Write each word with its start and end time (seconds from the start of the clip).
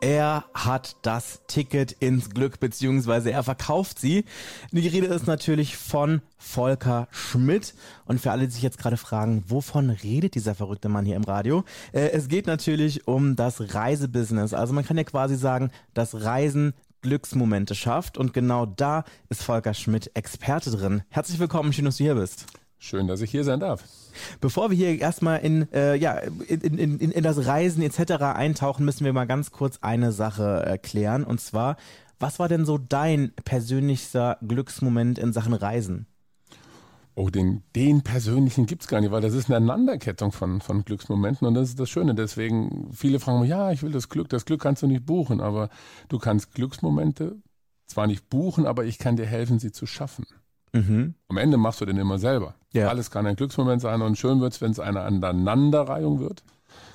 Er 0.00 0.44
hat 0.54 0.96
das 1.02 1.40
Ticket 1.48 1.90
ins 1.90 2.30
Glück, 2.30 2.60
beziehungsweise 2.60 3.32
er 3.32 3.42
verkauft 3.42 3.98
sie. 3.98 4.24
Die 4.70 4.86
Rede 4.86 5.08
ist 5.08 5.26
natürlich 5.26 5.76
von 5.76 6.22
Volker 6.36 7.08
Schmidt. 7.10 7.74
Und 8.04 8.20
für 8.20 8.30
alle, 8.30 8.46
die 8.46 8.52
sich 8.52 8.62
jetzt 8.62 8.78
gerade 8.78 8.96
fragen, 8.96 9.42
wovon 9.48 9.90
redet 9.90 10.36
dieser 10.36 10.54
verrückte 10.54 10.88
Mann 10.88 11.04
hier 11.04 11.16
im 11.16 11.24
Radio? 11.24 11.64
Äh, 11.92 12.10
es 12.10 12.28
geht 12.28 12.46
natürlich 12.46 13.08
um 13.08 13.34
das 13.34 13.74
Reisebusiness. 13.74 14.54
Also 14.54 14.72
man 14.72 14.84
kann 14.84 14.96
ja 14.96 15.04
quasi 15.04 15.34
sagen, 15.34 15.72
dass 15.94 16.22
Reisen 16.22 16.74
Glücksmomente 17.02 17.74
schafft. 17.74 18.18
Und 18.18 18.32
genau 18.32 18.66
da 18.66 19.02
ist 19.30 19.42
Volker 19.42 19.74
Schmidt 19.74 20.12
Experte 20.14 20.70
drin. 20.70 21.02
Herzlich 21.08 21.40
willkommen, 21.40 21.72
schön, 21.72 21.86
dass 21.86 21.96
du 21.96 22.04
hier 22.04 22.14
bist. 22.14 22.46
Schön, 22.78 23.08
dass 23.08 23.20
ich 23.20 23.30
hier 23.30 23.42
sein 23.44 23.60
darf. 23.60 23.84
Bevor 24.40 24.70
wir 24.70 24.76
hier 24.76 24.98
erstmal 25.00 25.40
in, 25.40 25.70
äh, 25.72 25.96
ja, 25.96 26.14
in, 26.18 26.60
in, 26.60 26.98
in, 26.98 27.10
in 27.10 27.22
das 27.24 27.46
Reisen 27.46 27.82
etc. 27.82 28.22
eintauchen, 28.22 28.84
müssen 28.84 29.04
wir 29.04 29.12
mal 29.12 29.26
ganz 29.26 29.50
kurz 29.50 29.78
eine 29.80 30.12
Sache 30.12 30.62
erklären. 30.64 31.24
Und 31.24 31.40
zwar, 31.40 31.76
was 32.20 32.38
war 32.38 32.48
denn 32.48 32.64
so 32.64 32.78
dein 32.78 33.32
persönlichster 33.44 34.38
Glücksmoment 34.46 35.18
in 35.18 35.32
Sachen 35.32 35.54
Reisen? 35.54 36.06
Oh, 37.16 37.30
den, 37.30 37.64
den 37.74 38.02
persönlichen 38.02 38.66
gibt's 38.66 38.86
gar 38.86 39.00
nicht, 39.00 39.10
weil 39.10 39.20
das 39.20 39.34
ist 39.34 39.48
eine 39.48 39.56
Aneinanderkettung 39.56 40.30
von, 40.30 40.60
von 40.60 40.84
Glücksmomenten 40.84 41.48
und 41.48 41.54
das 41.54 41.70
ist 41.70 41.80
das 41.80 41.90
Schöne. 41.90 42.14
Deswegen, 42.14 42.90
viele 42.92 43.18
fragen 43.18 43.40
mich, 43.40 43.50
ja, 43.50 43.72
ich 43.72 43.82
will 43.82 43.90
das 43.90 44.08
Glück. 44.08 44.28
Das 44.28 44.44
Glück 44.44 44.62
kannst 44.62 44.82
du 44.82 44.86
nicht 44.86 45.04
buchen, 45.04 45.40
aber 45.40 45.68
du 46.08 46.18
kannst 46.18 46.54
Glücksmomente 46.54 47.42
zwar 47.88 48.06
nicht 48.06 48.30
buchen, 48.30 48.66
aber 48.66 48.84
ich 48.84 48.98
kann 48.98 49.16
dir 49.16 49.26
helfen, 49.26 49.58
sie 49.58 49.72
zu 49.72 49.84
schaffen. 49.84 50.26
Mhm. 50.72 51.14
Am 51.26 51.38
Ende 51.38 51.56
machst 51.56 51.80
du 51.80 51.86
den 51.86 51.96
immer 51.96 52.20
selber. 52.20 52.54
Ja. 52.72 52.88
Alles 52.88 53.10
kann 53.10 53.26
ein 53.26 53.36
Glücksmoment 53.36 53.80
sein 53.80 54.02
und 54.02 54.18
schön 54.18 54.40
wird's, 54.40 54.60
wenn 54.60 54.72
es 54.72 54.80
eine 54.80 55.00
Aneinanderreihung 55.00 56.20
wird. 56.20 56.42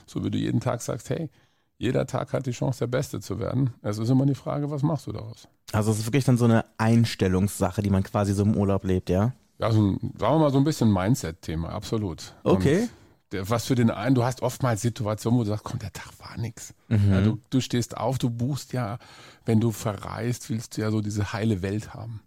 So 0.06 0.24
wie 0.24 0.30
du 0.30 0.38
jeden 0.38 0.60
Tag 0.60 0.82
sagst, 0.82 1.10
hey, 1.10 1.30
jeder 1.78 2.06
Tag 2.06 2.34
hat 2.34 2.46
die 2.46 2.52
Chance, 2.52 2.80
der 2.80 2.88
Beste 2.88 3.20
zu 3.20 3.40
werden. 3.40 3.74
Es 3.82 3.98
ist 3.98 4.10
immer 4.10 4.26
die 4.26 4.36
Frage, 4.36 4.70
was 4.70 4.84
machst 4.84 5.08
du 5.08 5.12
daraus? 5.12 5.48
Also 5.72 5.92
es 5.92 6.00
ist 6.00 6.06
wirklich 6.06 6.24
dann 6.24 6.38
so 6.38 6.46
eine 6.46 6.66
Einstellungssache, 6.78 7.82
die 7.82 7.90
man 7.90 8.04
quasi 8.04 8.34
so 8.34 8.44
im 8.44 8.56
Urlaub 8.56 8.84
lebt, 8.84 9.10
ja? 9.10 9.34
Ja, 9.60 9.72
so 9.72 9.82
ein, 9.82 10.14
sagen 10.18 10.36
wir 10.36 10.40
mal 10.40 10.52
so 10.52 10.58
ein 10.60 10.64
bisschen 10.64 10.92
Mindset-Thema, 10.92 11.70
absolut. 11.70 12.34
Okay. 12.44 12.88
Der, 13.32 13.50
was 13.50 13.66
für 13.66 13.76
den 13.76 13.90
einen, 13.90 14.14
du 14.14 14.24
hast 14.24 14.44
oftmals 14.44 14.82
Situationen, 14.82 15.40
wo 15.40 15.44
du 15.44 15.50
sagst, 15.50 15.64
komm, 15.64 15.80
der 15.80 15.92
Tag 15.92 16.12
war 16.20 16.38
nix. 16.38 16.74
Mhm. 16.88 17.12
Ja, 17.12 17.22
du, 17.22 17.40
du 17.50 17.62
stehst 17.62 17.98
auf, 17.98 18.20
du 18.20 18.30
buchst 18.30 18.74
ja, 18.74 19.00
wenn 19.46 19.60
du 19.60 19.72
verreist, 19.72 20.50
willst 20.50 20.78
du 20.78 20.82
ja 20.82 20.92
so 20.92 21.02
diese 21.02 21.34
heile 21.34 21.62
Welt 21.62 21.94
haben. 21.94 22.22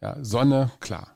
Ja, 0.00 0.16
Sonne, 0.24 0.70
klar. 0.80 1.14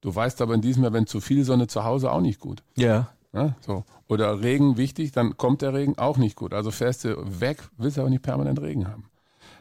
Du 0.00 0.14
weißt 0.14 0.40
aber 0.40 0.54
in 0.54 0.60
diesem 0.60 0.82
Jahr, 0.82 0.92
wenn 0.92 1.06
zu 1.06 1.20
viel 1.20 1.44
Sonne 1.44 1.66
zu 1.66 1.84
Hause 1.84 2.10
auch 2.10 2.20
nicht 2.20 2.40
gut. 2.40 2.62
Ja. 2.76 3.10
ja 3.32 3.54
so. 3.60 3.84
Oder 4.08 4.40
Regen 4.42 4.76
wichtig, 4.76 5.12
dann 5.12 5.36
kommt 5.36 5.62
der 5.62 5.74
Regen 5.74 5.98
auch 5.98 6.16
nicht 6.16 6.36
gut. 6.36 6.54
Also 6.54 6.70
fährst 6.70 7.04
du 7.04 7.16
weg, 7.40 7.62
willst 7.76 7.98
aber 7.98 8.10
nicht 8.10 8.22
permanent 8.22 8.60
Regen 8.60 8.88
haben. 8.88 9.10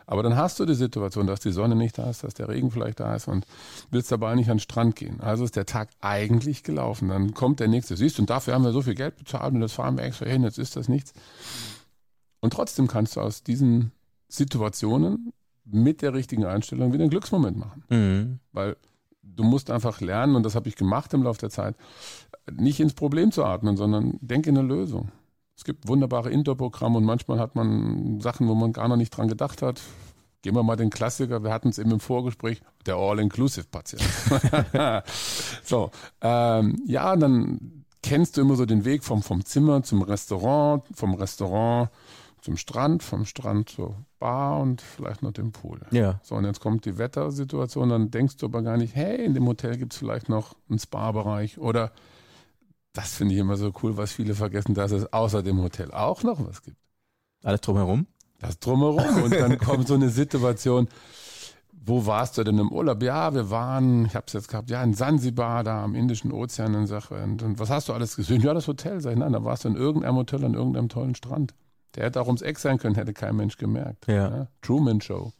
Aber 0.09 0.23
dann 0.23 0.35
hast 0.35 0.59
du 0.59 0.65
die 0.65 0.73
Situation, 0.73 1.27
dass 1.27 1.39
die 1.39 1.51
Sonne 1.51 1.75
nicht 1.75 1.99
da 1.99 2.09
ist, 2.09 2.23
dass 2.23 2.33
der 2.33 2.49
Regen 2.49 2.71
vielleicht 2.71 2.99
da 2.99 3.15
ist 3.15 3.27
und 3.27 3.45
willst 3.91 4.11
dabei 4.11 4.33
nicht 4.33 4.49
an 4.49 4.57
den 4.57 4.61
Strand 4.61 4.95
gehen. 4.95 5.21
Also 5.21 5.43
ist 5.43 5.55
der 5.55 5.67
Tag 5.67 5.89
eigentlich 6.01 6.63
gelaufen. 6.63 7.09
Dann 7.09 7.35
kommt 7.35 7.59
der 7.59 7.67
nächste. 7.67 7.95
Siehst 7.95 8.17
du, 8.17 8.23
und 8.23 8.29
dafür 8.31 8.55
haben 8.55 8.63
wir 8.63 8.71
so 8.71 8.81
viel 8.81 8.95
Geld 8.95 9.17
bezahlt 9.17 9.53
und 9.53 9.59
das 9.59 9.73
fahren 9.73 9.97
wir 9.97 10.03
extra 10.03 10.25
hin, 10.25 10.41
jetzt 10.41 10.57
ist 10.57 10.75
das 10.75 10.89
nichts. 10.89 11.13
Und 12.39 12.53
trotzdem 12.53 12.87
kannst 12.87 13.17
du 13.17 13.21
aus 13.21 13.43
diesen 13.43 13.91
Situationen 14.27 15.31
mit 15.65 16.01
der 16.01 16.15
richtigen 16.15 16.45
Einstellung 16.45 16.91
wieder 16.91 17.03
einen 17.03 17.11
Glücksmoment 17.11 17.57
machen. 17.57 17.83
Mhm. 17.89 18.39
Weil 18.51 18.77
du 19.35 19.43
musst 19.43 19.69
einfach 19.71 20.01
lernen, 20.01 20.35
und 20.35 20.43
das 20.43 20.55
habe 20.55 20.69
ich 20.69 20.75
gemacht 20.75 21.13
im 21.13 21.23
Laufe 21.23 21.39
der 21.39 21.49
Zeit, 21.49 21.75
nicht 22.51 22.79
ins 22.79 22.93
Problem 22.93 23.31
zu 23.31 23.43
atmen, 23.45 23.77
sondern 23.77 24.17
denk 24.21 24.47
in 24.47 24.57
eine 24.57 24.67
Lösung. 24.67 25.11
Es 25.55 25.63
gibt 25.63 25.87
wunderbare 25.87 26.29
Indoor-Programme 26.29 26.97
und 26.97 27.03
manchmal 27.03 27.39
hat 27.39 27.55
man 27.55 28.21
Sachen, 28.21 28.47
wo 28.47 28.55
man 28.55 28.71
gar 28.71 28.87
noch 28.87 28.95
nicht 28.95 29.09
dran 29.09 29.27
gedacht 29.27 29.61
hat. 29.61 29.81
Gehen 30.41 30.55
wir 30.55 30.63
mal 30.63 30.77
den 30.77 30.89
Klassiker, 30.89 31.43
wir 31.43 31.51
hatten 31.51 31.67
es 31.67 31.79
eben 31.79 31.91
im 31.91 31.99
Vorgespräch, 31.99 32.61
der 32.85 32.95
All-Inclusive-Patient. 32.95 34.01
so, 35.63 35.91
ähm, 36.21 36.81
ja, 36.85 37.13
dann 37.17 37.83
kennst 38.01 38.37
du 38.37 38.41
immer 38.41 38.55
so 38.55 38.65
den 38.65 38.85
Weg 38.85 39.03
vom, 39.03 39.21
vom 39.21 39.43
Zimmer 39.43 39.83
zum 39.83 40.01
Restaurant, 40.01 40.85
vom 40.93 41.13
Restaurant 41.13 41.89
zum 42.41 42.57
Strand, 42.57 43.03
vom 43.03 43.25
Strand 43.25 43.69
zur 43.69 43.95
Bar 44.19 44.59
und 44.59 44.81
vielleicht 44.81 45.23
noch 45.23 45.31
dem 45.31 45.51
Pool. 45.51 45.81
Ja. 45.91 46.19
So, 46.23 46.35
und 46.35 46.45
jetzt 46.45 46.59
kommt 46.59 46.85
die 46.85 46.97
Wettersituation, 46.97 47.89
dann 47.89 48.11
denkst 48.11 48.37
du 48.37 48.45
aber 48.45 48.61
gar 48.61 48.77
nicht, 48.77 48.95
hey, 48.95 49.23
in 49.23 49.33
dem 49.33 49.47
Hotel 49.47 49.77
gibt 49.77 49.93
es 49.93 49.99
vielleicht 49.99 50.29
noch 50.29 50.55
einen 50.69 50.79
Spa-Bereich 50.79 51.57
oder 51.57 51.91
das 52.93 53.13
finde 53.13 53.35
ich 53.35 53.39
immer 53.39 53.55
so 53.55 53.71
cool, 53.83 53.97
was 53.97 54.11
viele 54.11 54.35
vergessen, 54.35 54.73
dass 54.73 54.91
es 54.91 55.11
außer 55.13 55.43
dem 55.43 55.61
Hotel 55.61 55.91
auch 55.91 56.23
noch 56.23 56.45
was 56.45 56.63
gibt. 56.63 56.77
Alles 57.43 57.61
drumherum? 57.61 58.07
Das 58.39 58.59
drumherum. 58.59 59.23
Und 59.23 59.33
dann 59.33 59.57
kommt 59.57 59.87
so 59.87 59.93
eine 59.93 60.09
Situation, 60.09 60.87
wo 61.71 62.05
warst 62.05 62.37
du 62.37 62.43
denn 62.43 62.57
im 62.57 62.71
Urlaub? 62.71 63.01
Ja, 63.03 63.33
wir 63.33 63.49
waren, 63.49 64.05
ich 64.05 64.15
habe 64.15 64.25
es 64.27 64.33
jetzt 64.33 64.47
gehabt, 64.49 64.69
ja, 64.69 64.83
in 64.83 64.93
Sansibar, 64.93 65.63
da 65.63 65.83
am 65.83 65.95
Indischen 65.95 66.31
Ozean 66.31 66.73
in 66.73 66.87
Sache. 66.87 67.15
Und, 67.23 67.41
und, 67.41 67.59
was 67.59 67.69
hast 67.69 67.89
du 67.89 67.93
alles 67.93 68.15
gesehen? 68.15 68.41
Ja, 68.41 68.53
das 68.53 68.67
Hotel. 68.67 69.01
Sag 69.01 69.13
ich, 69.13 69.17
nein, 69.17 69.33
da 69.33 69.43
warst 69.43 69.63
du 69.63 69.69
in 69.69 69.75
irgendeinem 69.75 70.15
Hotel 70.15 70.43
an 70.45 70.53
irgendeinem 70.53 70.89
tollen 70.89 71.15
Strand. 71.15 71.53
Der 71.95 72.05
hätte 72.05 72.21
auch 72.21 72.27
ums 72.27 72.41
Eck 72.41 72.59
sein 72.59 72.77
können, 72.77 72.95
hätte 72.95 73.13
kein 73.13 73.35
Mensch 73.35 73.57
gemerkt. 73.57 74.07
Ja. 74.07 74.29
ja? 74.29 74.47
Truman 74.61 75.01
Show. 75.01 75.33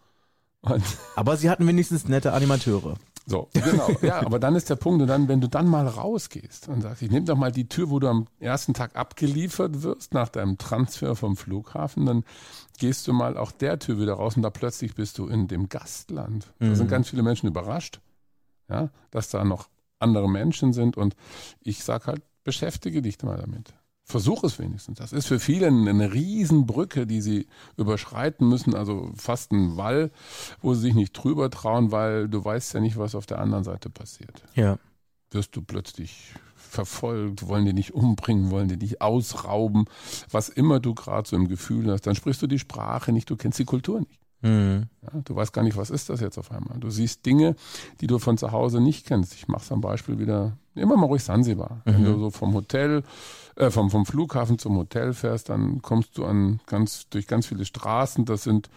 Und 0.62 0.84
Aber 1.16 1.38
sie 1.38 1.50
hatten 1.50 1.68
wenigstens 1.68 2.08
nette 2.08 2.34
Animateure. 2.34 2.96
So, 3.30 3.48
genau. 3.54 3.90
Ja, 4.02 4.22
aber 4.26 4.40
dann 4.40 4.56
ist 4.56 4.72
der 4.72 4.76
Punkt, 4.76 5.02
und 5.02 5.08
dann, 5.08 5.28
wenn 5.28 5.40
du 5.40 5.48
dann 5.48 5.68
mal 5.68 5.88
rausgehst 5.88 6.68
und 6.68 6.82
sagst, 6.82 7.04
ich 7.04 7.12
nehme 7.12 7.26
doch 7.26 7.38
mal 7.38 7.52
die 7.52 7.70
Tür, 7.70 7.92
wo 7.92 8.00
du 8.00 8.08
am 8.08 8.28
ersten 8.40 8.74
Tag 8.74 8.96
abgeliefert 8.96 9.84
wirst, 9.84 10.16
nach 10.16 10.30
deinem 10.30 10.58
Transfer 10.58 11.16
vom 11.16 11.38
Flughafen, 11.38 12.08
dann 12.08 12.24
gehst 12.80 13.08
du 13.08 13.14
mal 13.14 13.38
auch 13.38 13.52
der 13.52 13.78
Tür 13.78 14.00
wieder 14.00 14.14
raus 14.14 14.36
und 14.36 14.42
da 14.42 14.50
plötzlich 14.50 14.96
bist 14.96 15.20
du 15.20 15.28
in 15.28 15.48
dem 15.48 15.70
Gastland. 15.70 16.52
Da 16.58 16.66
mhm. 16.66 16.76
sind 16.76 16.90
ganz 16.90 17.10
viele 17.10 17.22
Menschen 17.22 17.48
überrascht, 17.48 18.02
ja, 18.68 18.90
dass 19.12 19.30
da 19.30 19.44
noch 19.44 19.70
andere 20.00 20.30
Menschen 20.30 20.74
sind 20.74 20.98
und 20.98 21.16
ich 21.62 21.84
sag 21.84 22.08
halt, 22.08 22.24
beschäftige 22.44 23.04
dich 23.04 23.22
mal 23.22 23.38
damit. 23.38 23.74
Versuch 24.10 24.44
es 24.44 24.58
wenigstens. 24.58 24.98
Das 24.98 25.14
ist 25.14 25.28
für 25.28 25.40
viele 25.40 25.68
eine 25.68 26.12
Riesenbrücke, 26.12 27.06
die 27.06 27.22
sie 27.22 27.46
überschreiten 27.78 28.50
müssen, 28.50 28.74
also 28.74 29.12
fast 29.16 29.52
ein 29.52 29.78
Wall, 29.78 30.10
wo 30.64 30.74
sie 30.74 30.82
sich 30.82 30.96
nicht 30.96 31.14
drüber 31.14 31.52
trauen, 31.52 31.92
weil 31.92 32.28
du 32.28 32.44
weißt 32.44 32.74
ja 32.74 32.80
nicht, 32.80 32.98
was 32.98 33.14
auf 33.14 33.28
der 33.28 33.38
anderen 33.38 33.64
Seite 33.64 33.92
passiert. 33.92 34.44
Ja. 34.56 34.80
Wirst 35.30 35.56
du 35.56 35.62
plötzlich 35.62 36.34
verfolgt, 36.56 37.48
wollen 37.48 37.66
die 37.66 37.74
nicht 37.74 37.94
umbringen, 37.94 38.50
wollen 38.50 38.68
die 38.68 38.78
dich 38.78 39.00
ausrauben, 39.00 39.86
was 40.32 40.50
immer 40.50 40.80
du 40.80 40.96
gerade 40.96 41.30
so 41.30 41.36
im 41.36 41.48
Gefühl 41.48 41.92
hast, 41.92 42.08
dann 42.08 42.16
sprichst 42.16 42.42
du 42.42 42.48
die 42.48 42.58
Sprache 42.58 43.12
nicht, 43.12 43.30
du 43.30 43.36
kennst 43.36 43.60
die 43.60 43.66
Kultur 43.66 44.00
nicht. 44.00 44.19
Mhm. 44.42 44.88
Ja, 45.02 45.22
du 45.24 45.36
weißt 45.36 45.52
gar 45.52 45.64
nicht, 45.64 45.76
was 45.76 45.90
ist 45.90 46.10
das 46.10 46.22
jetzt 46.22 46.38
auf 46.38 46.52
einmal. 46.52 46.80
Du 46.80 46.90
siehst 46.90 47.26
Dinge, 47.26 47.56
die 48.00 48.08
du 48.08 48.20
von 48.20 48.38
zu 48.38 48.52
Hause 48.52 48.80
nicht 48.80 49.06
kennst. 49.06 49.34
Ich 49.34 49.48
mache 49.48 49.74
am 49.74 49.82
Beispiel 49.82 50.18
wieder, 50.18 50.58
immer 50.76 50.96
mal 50.96 51.08
ruhig 51.08 51.24
Sansibar. 51.24 51.82
Mhm. 51.86 51.94
Wenn 51.94 52.04
du 52.06 52.20
so 52.20 52.30
vom 52.32 52.54
Hotel, 52.54 53.04
äh, 53.56 53.70
vom, 53.70 53.90
vom 53.90 54.06
Flughafen 54.06 54.58
zum 54.58 54.78
Hotel 54.78 55.14
fährst, 55.14 55.50
dann 55.50 55.82
kommst 55.82 56.18
du 56.18 56.26
an 56.26 56.62
ganz, 56.68 57.10
durch 57.10 57.28
ganz 57.28 57.48
viele 57.48 57.66
Straßen. 57.66 58.26
Das 58.26 58.44
sind 58.44 58.70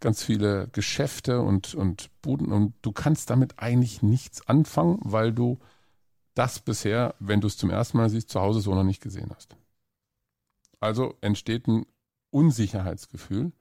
ganz 0.00 0.22
viele 0.22 0.68
Geschäfte 0.72 1.42
und, 1.42 1.74
und 1.74 2.10
Buden 2.22 2.50
und 2.50 2.74
du 2.82 2.92
kannst 2.92 3.30
damit 3.30 3.58
eigentlich 3.58 4.02
nichts 4.02 4.46
anfangen, 4.48 4.98
weil 5.02 5.32
du 5.32 5.58
das 6.34 6.58
bisher, 6.58 7.14
wenn 7.20 7.40
du 7.40 7.46
es 7.46 7.58
zum 7.58 7.70
ersten 7.70 7.98
Mal 7.98 8.08
siehst, 8.08 8.30
zu 8.30 8.40
Hause 8.40 8.60
so 8.60 8.74
noch 8.74 8.82
nicht 8.82 9.02
gesehen 9.02 9.30
hast. 9.34 9.56
Also 10.80 11.14
entsteht 11.20 11.68
ein 11.68 11.84
Unsicherheitsgefühl 12.30 13.52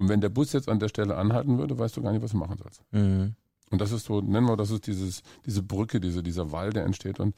und 0.00 0.08
wenn 0.08 0.22
der 0.22 0.30
Bus 0.30 0.52
jetzt 0.52 0.68
an 0.68 0.78
der 0.78 0.88
Stelle 0.88 1.16
anhalten 1.16 1.58
würde, 1.58 1.78
weißt 1.78 1.96
du 1.96 2.02
gar 2.02 2.12
nicht, 2.12 2.22
was 2.22 2.30
du 2.30 2.38
machen 2.38 2.56
sollst. 2.56 2.82
Mhm. 2.90 3.34
Und 3.70 3.80
das 3.80 3.92
ist 3.92 4.06
so, 4.06 4.22
nennen 4.22 4.46
wir 4.46 4.56
das 4.56 4.70
ist 4.70 4.86
dieses, 4.86 5.22
diese 5.44 5.62
Brücke, 5.62 6.00
diese, 6.00 6.22
dieser 6.22 6.50
Wall, 6.50 6.70
der 6.70 6.86
entsteht. 6.86 7.20
Und 7.20 7.36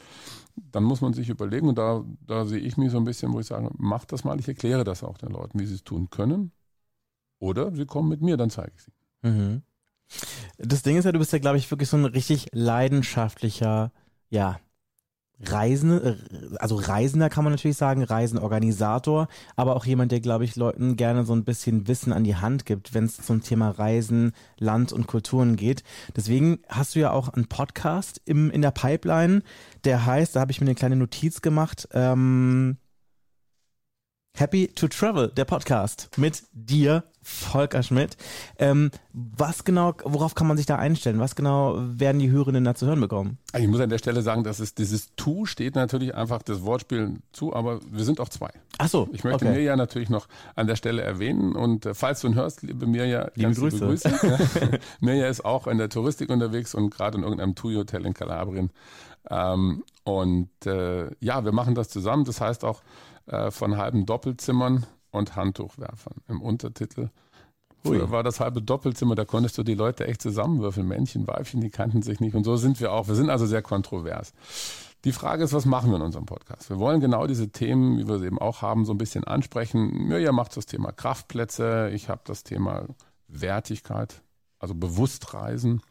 dann 0.55 0.85
muss 0.85 1.01
man 1.01 1.13
sich 1.13 1.29
überlegen, 1.29 1.69
und 1.69 1.77
da, 1.77 2.05
da 2.25 2.47
sehe 2.47 2.61
ich 2.61 2.77
mich 2.77 2.93
so 2.93 2.99
ein 2.99 3.05
bisschen, 3.05 3.33
wo 3.33 3.41
ich 3.41 3.47
sage, 3.47 3.69
mach 3.77 4.05
das 4.05 4.23
mal, 4.23 4.39
ich 4.39 4.47
erkläre 4.47 4.85
das 4.85 5.03
auch 5.03 5.19
den 5.19 5.31
Leuten, 5.31 5.59
wie 5.59 5.67
sie 5.67 5.75
es 5.75 5.83
tun 5.83 6.09
können. 6.09 6.53
Oder 7.41 7.75
sie 7.75 7.85
kommen 7.85 8.09
mit 8.09 8.23
mir, 8.23 8.37
dann 8.37 8.49
zeige 8.49 8.73
ich 8.77 8.83
sie. 8.83 9.29
Mhm. 9.29 9.63
Das 10.57 10.83
Ding 10.83 10.97
ist 10.97 11.05
ja, 11.05 11.13
du 11.13 11.19
bist 11.19 11.33
ja, 11.33 11.41
glaube 11.41 11.59
ich, 11.59 11.69
wirklich 11.69 11.89
so 11.89 11.97
ein 11.97 12.05
richtig 12.05 12.47
leidenschaftlicher, 12.53 13.93
ja, 14.31 14.61
Reisende, 15.45 16.19
äh, 16.33 16.57
also 16.59 16.77
Reisender 16.77 17.29
kann 17.29 17.45
man 17.45 17.53
natürlich 17.53 17.77
sagen, 17.77 18.03
Reisenorganisator, 18.03 19.29
aber 19.57 19.77
auch 19.77 19.85
jemand, 19.85 20.13
der, 20.13 20.21
glaube 20.21 20.45
ich, 20.45 20.57
Leuten 20.57 20.97
gerne 20.97 21.25
so 21.25 21.35
ein 21.35 21.45
bisschen 21.45 21.89
Wissen 21.89 22.13
an 22.13 22.25
die 22.25 22.37
Hand 22.37 22.67
gibt, 22.67 22.95
wenn 22.95 23.05
es 23.05 23.17
zum 23.17 23.43
Thema 23.43 23.71
Reisen, 23.71 24.33
Land 24.59 24.93
und 24.93 25.07
Kulturen 25.07 25.57
geht. 25.57 25.83
Deswegen 26.15 26.61
hast 26.69 26.95
du 26.95 27.01
ja 27.01 27.11
auch 27.11 27.29
einen 27.29 27.47
Podcast 27.47 28.21
im, 28.25 28.51
in 28.51 28.63
der 28.63 28.71
Pipeline, 28.71 29.43
der 29.85 30.07
heißt, 30.07 30.37
da 30.37 30.41
habe 30.41 30.53
ich 30.53 30.61
mir 30.61 30.67
eine 30.67 30.75
kleine 30.75 30.97
Notiz 30.97 31.43
gemacht, 31.43 31.89
ähm, 31.93 32.77
Happy 34.35 34.69
to 34.69 34.89
Travel, 34.89 35.29
der 35.29 35.45
Podcast 35.45 36.09
mit 36.17 36.45
dir, 36.53 37.05
Volker 37.23 37.83
Schmidt. 37.83 38.17
Ähm, 38.59 38.91
was 39.13 39.65
genau, 39.65 39.95
worauf 40.05 40.35
kann 40.35 40.47
man 40.47 40.57
sich 40.57 40.67
da 40.67 40.77
einstellen? 40.77 41.21
Was 41.21 41.37
genau 41.37 41.77
werden 41.79 42.19
die 42.19 42.31
Hörerinnen 42.31 42.65
da 42.65 42.75
zu 42.75 42.87
hören 42.87 43.01
bekommen? 43.01 43.39
Ich 43.57 43.69
muss 43.69 43.81
an 43.81 43.91
der 43.91 43.99
Stelle 43.99 44.23
sagen, 44.23 44.45
dass 44.45 44.59
es 44.59 44.75
dieses 44.75 45.15
Tu 45.17 45.47
steht 45.47 45.75
natürlich 45.77 46.15
einfach 46.15 46.43
das 46.43 46.63
Wortspiel 46.63 47.15
zu, 47.33 47.55
aber 47.55 47.81
wir 47.91 48.05
sind 48.05 48.21
auch 48.21 48.29
zwei. 48.29 48.51
Ach 48.79 48.89
so. 48.89 49.09
Ich 49.13 49.23
möchte 49.25 49.47
okay. 49.47 49.55
Mirja 49.55 49.77
natürlich 49.77 50.11
noch 50.11 50.27
an 50.57 50.67
der 50.67 50.77
Stelle 50.77 51.03
erwähnen 51.03 51.55
und 51.55 51.87
äh, 51.87 51.95
falls 51.95 52.21
du 52.21 52.29
ihn 52.29 52.35
hörst, 52.35 52.63
liebe 52.63 52.87
Mirja, 52.87 53.31
liebe 53.35 53.55
Grüße. 53.55 53.79
Grüße. 53.79 54.11
Mirja 55.01 55.29
ist 55.29 55.45
auch 55.45 55.67
in 55.67 55.79
der 55.79 55.89
Touristik 55.89 56.31
unterwegs 56.31 56.75
und 56.75 56.91
gerade 56.91 57.19
in 57.19 57.23
irgendeinem 57.23 57.55
TUI-Hotel 57.55 58.05
in 58.05 58.15
Kalabrien. 58.15 58.71
Ähm, 59.31 59.85
und 60.05 60.51
äh, 60.67 61.11
ja, 61.21 61.45
wir 61.45 61.53
machen 61.53 61.75
das 61.75 61.89
zusammen. 61.89 62.25
Das 62.25 62.41
heißt 62.41 62.65
auch 62.65 62.83
äh, 63.27 63.51
von 63.51 63.77
halben 63.77 64.07
Doppelzimmern 64.07 64.87
und 65.13 65.37
Handtuchwerfern 65.37 66.17
im 66.29 66.43
Untertitel. 66.43 67.11
Früher 67.85 68.11
war 68.11 68.23
das 68.23 68.39
halbe 68.39 68.63
Doppelzimmer, 68.63 69.15
da 69.15 69.25
konntest 69.25 69.59
du 69.59 69.65
die 69.65 69.75
Leute 69.75 70.07
echt 70.07 70.23
zusammenwürfeln. 70.23 70.87
Männchen, 70.87 71.27
Weibchen, 71.27 71.61
die 71.61 71.71
kannten 71.71 72.03
sich 72.03 72.21
nicht. 72.21 72.35
Und 72.35 72.45
so 72.45 72.57
sind 72.57 72.81
wir 72.81 72.93
auch. 72.93 73.09
Wir 73.09 73.17
sind 73.17 73.29
also 73.29 73.47
sehr 73.47 73.63
kontrovers. 73.63 74.33
Die 75.05 75.11
Frage 75.11 75.43
ist, 75.43 75.53
was 75.53 75.65
machen 75.65 75.91
wir 75.91 75.97
in 75.97 76.03
unserem 76.03 76.27
Podcast? 76.27 76.71
Wir 76.71 76.79
wollen 76.79 77.01
genau 77.01 77.27
diese 77.27 77.51
Themen, 77.51 77.99
wie 77.99 78.07
wir 78.07 78.21
sie 78.21 78.27
eben 78.27 78.39
auch 78.39 78.63
haben, 78.63 78.85
so 78.85 78.93
ein 78.93 78.99
bisschen 78.99 79.25
ansprechen. 79.25 80.07
Mirja 80.07 80.31
macht 80.31 80.57
das 80.57 80.67
Thema 80.67 80.93
Kraftplätze. 80.93 81.91
Ich 81.93 82.09
habe 82.09 82.21
das 82.25 82.45
Thema 82.45 82.87
Wertigkeit, 83.27 84.23
also 84.61 84.75
Bewusstreisen. 84.75 85.83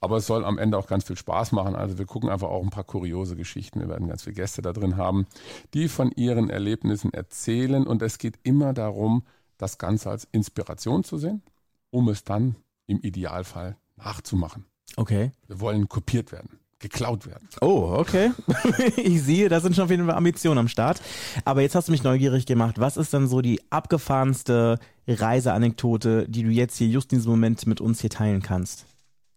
Aber 0.00 0.16
es 0.16 0.26
soll 0.26 0.44
am 0.44 0.58
Ende 0.58 0.78
auch 0.78 0.86
ganz 0.86 1.04
viel 1.04 1.16
Spaß 1.16 1.52
machen. 1.52 1.76
Also 1.76 1.98
wir 1.98 2.06
gucken 2.06 2.30
einfach 2.30 2.48
auch 2.48 2.62
ein 2.62 2.70
paar 2.70 2.84
kuriose 2.84 3.36
Geschichten. 3.36 3.80
Wir 3.80 3.88
werden 3.88 4.08
ganz 4.08 4.24
viele 4.24 4.34
Gäste 4.34 4.62
da 4.62 4.72
drin 4.72 4.96
haben, 4.96 5.26
die 5.74 5.88
von 5.88 6.10
ihren 6.12 6.48
Erlebnissen 6.48 7.12
erzählen. 7.12 7.86
Und 7.86 8.00
es 8.00 8.18
geht 8.18 8.38
immer 8.42 8.72
darum, 8.72 9.24
das 9.58 9.76
Ganze 9.76 10.10
als 10.10 10.26
Inspiration 10.32 11.04
zu 11.04 11.18
sehen, 11.18 11.42
um 11.90 12.08
es 12.08 12.24
dann 12.24 12.56
im 12.86 13.00
Idealfall 13.00 13.76
nachzumachen. 13.96 14.64
Okay. 14.96 15.32
Wir 15.46 15.60
wollen 15.60 15.88
kopiert 15.88 16.32
werden, 16.32 16.58
geklaut 16.78 17.26
werden. 17.26 17.48
Oh, 17.60 17.94
okay. 17.96 18.32
ich 18.96 19.22
sehe, 19.22 19.48
da 19.50 19.60
sind 19.60 19.76
schon 19.76 19.84
auf 19.84 19.90
jeden 19.90 20.06
Fall 20.06 20.16
Ambitionen 20.16 20.58
am 20.58 20.68
Start. 20.68 21.00
Aber 21.44 21.60
jetzt 21.60 21.74
hast 21.74 21.88
du 21.88 21.92
mich 21.92 22.02
neugierig 22.02 22.46
gemacht. 22.46 22.80
Was 22.80 22.96
ist 22.96 23.12
denn 23.12 23.28
so 23.28 23.42
die 23.42 23.60
abgefahrenste 23.70 24.78
Reiseanekdote, 25.06 26.26
die 26.28 26.42
du 26.42 26.48
jetzt 26.48 26.76
hier 26.76 26.88
just 26.88 27.12
in 27.12 27.18
diesem 27.18 27.32
Moment 27.32 27.66
mit 27.66 27.80
uns 27.80 28.00
hier 28.00 28.10
teilen 28.10 28.42
kannst? 28.42 28.86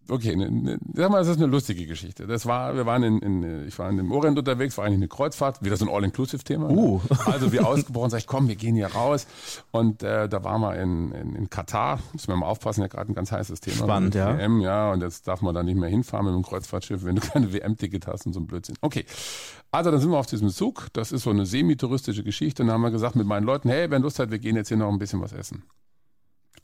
Okay, 0.08 0.36
ne, 0.36 0.50
ne, 0.50 0.78
sag 0.92 1.10
mal, 1.10 1.18
das 1.18 1.28
ist 1.28 1.38
eine 1.38 1.46
lustige 1.46 1.86
Geschichte. 1.86 2.26
Das 2.26 2.44
war, 2.44 2.76
wir 2.76 2.84
waren 2.84 3.02
in, 3.02 3.18
in 3.20 3.66
ich 3.66 3.78
war 3.78 3.88
in 3.88 3.96
dem 3.96 4.12
Orient 4.12 4.38
unterwegs, 4.38 4.76
war 4.76 4.84
eigentlich 4.84 4.98
eine 4.98 5.08
Kreuzfahrt, 5.08 5.64
wieder 5.64 5.76
so 5.76 5.86
ein 5.86 5.90
All-Inclusive-Thema. 5.90 6.70
Uh. 6.70 7.00
Also 7.24 7.52
wir 7.52 7.66
ausgebrochen, 7.66 8.10
sag 8.10 8.18
ich, 8.18 8.26
komm, 8.26 8.48
wir 8.48 8.56
gehen 8.56 8.74
hier 8.74 8.88
raus. 8.88 9.26
Und 9.70 10.02
äh, 10.02 10.28
da 10.28 10.44
waren 10.44 10.60
wir 10.60 10.76
in, 10.76 11.10
in, 11.12 11.34
in 11.34 11.50
Katar, 11.50 12.00
müssen 12.12 12.28
wir 12.28 12.36
mal 12.36 12.46
aufpassen, 12.46 12.82
ja 12.82 12.88
gerade 12.88 13.10
ein 13.10 13.14
ganz 13.14 13.32
heißes 13.32 13.60
Thema. 13.60 13.84
Spannend, 13.84 14.14
ja. 14.14 14.36
WM, 14.36 14.60
ja, 14.60 14.92
und 14.92 15.00
jetzt 15.00 15.26
darf 15.26 15.40
man 15.40 15.54
da 15.54 15.62
nicht 15.62 15.76
mehr 15.76 15.88
hinfahren 15.88 16.26
mit 16.26 16.34
einem 16.34 16.44
Kreuzfahrtschiff, 16.44 17.04
wenn 17.04 17.16
du 17.16 17.22
keine 17.22 17.52
WM-Ticket 17.52 18.06
hast 18.06 18.26
und 18.26 18.34
so 18.34 18.40
ein 18.40 18.46
Blödsinn. 18.46 18.76
Okay, 18.82 19.06
also 19.70 19.90
dann 19.90 20.00
sind 20.00 20.10
wir 20.10 20.18
auf 20.18 20.26
diesem 20.26 20.50
Zug, 20.50 20.88
das 20.92 21.12
ist 21.12 21.22
so 21.22 21.30
eine 21.30 21.46
semi-touristische 21.46 22.22
Geschichte 22.22 22.62
und 22.62 22.68
dann 22.68 22.74
haben 22.74 22.82
wir 22.82 22.90
gesagt 22.90 23.16
mit 23.16 23.26
meinen 23.26 23.44
Leuten, 23.44 23.68
hey, 23.68 23.90
wenn 23.90 24.02
Lust 24.02 24.18
hat, 24.18 24.30
wir 24.30 24.38
gehen 24.38 24.56
jetzt 24.56 24.68
hier 24.68 24.76
noch 24.76 24.92
ein 24.92 24.98
bisschen 24.98 25.20
was 25.20 25.32
essen. 25.32 25.64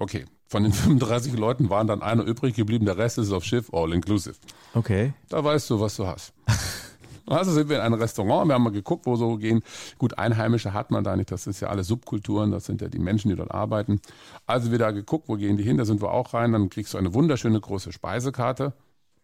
Okay, 0.01 0.25
von 0.47 0.65
den 0.65 0.73
35 0.73 1.35
Leuten 1.35 1.71
waren 1.71 1.87
dann 1.87 2.03
einer 2.03 2.25
übrig 2.25 2.57
geblieben, 2.57 2.87
der 2.87 2.97
Rest 2.99 3.19
ist 3.19 3.31
auf 3.31 3.45
Schiff, 3.45 3.73
all 3.73 3.93
inclusive. 3.93 4.37
Okay. 4.75 5.13
Da 5.29 5.45
weißt 5.45 5.71
du, 5.71 5.79
was 5.79 5.97
du 5.97 6.07
hast. 6.07 6.33
Also 7.27 7.53
sind 7.53 7.69
wir 7.69 7.77
in 7.77 7.83
einem 7.83 8.01
Restaurant, 8.01 8.49
wir 8.49 8.55
haben 8.55 8.65
mal 8.65 8.73
geguckt, 8.73 9.07
wo 9.07 9.15
so 9.15 9.37
gehen. 9.37 9.63
Gut, 9.99 10.19
Einheimische 10.19 10.73
hat 10.73 10.91
man 10.91 11.05
da 11.05 11.15
nicht, 11.15 11.31
das 11.31 11.47
ist 11.47 11.61
ja 11.61 11.69
alle 11.69 11.85
Subkulturen, 11.85 12.51
das 12.51 12.65
sind 12.65 12.81
ja 12.81 12.89
die 12.89 12.99
Menschen, 12.99 13.29
die 13.29 13.37
dort 13.37 13.53
arbeiten. 13.53 14.01
Also 14.47 14.73
wir 14.73 14.79
da 14.79 14.91
geguckt, 14.91 15.29
wo 15.29 15.37
gehen 15.37 15.57
die 15.57 15.63
hin, 15.63 15.77
da 15.77 15.85
sind 15.85 16.03
wir 16.03 16.11
auch 16.11 16.35
rein, 16.35 16.51
dann 16.51 16.71
kriegst 16.71 16.93
du 16.93 16.99
eine 16.99 17.15
wunderschöne 17.15 17.61
große 17.61 17.93
Speisekarte, 17.93 18.73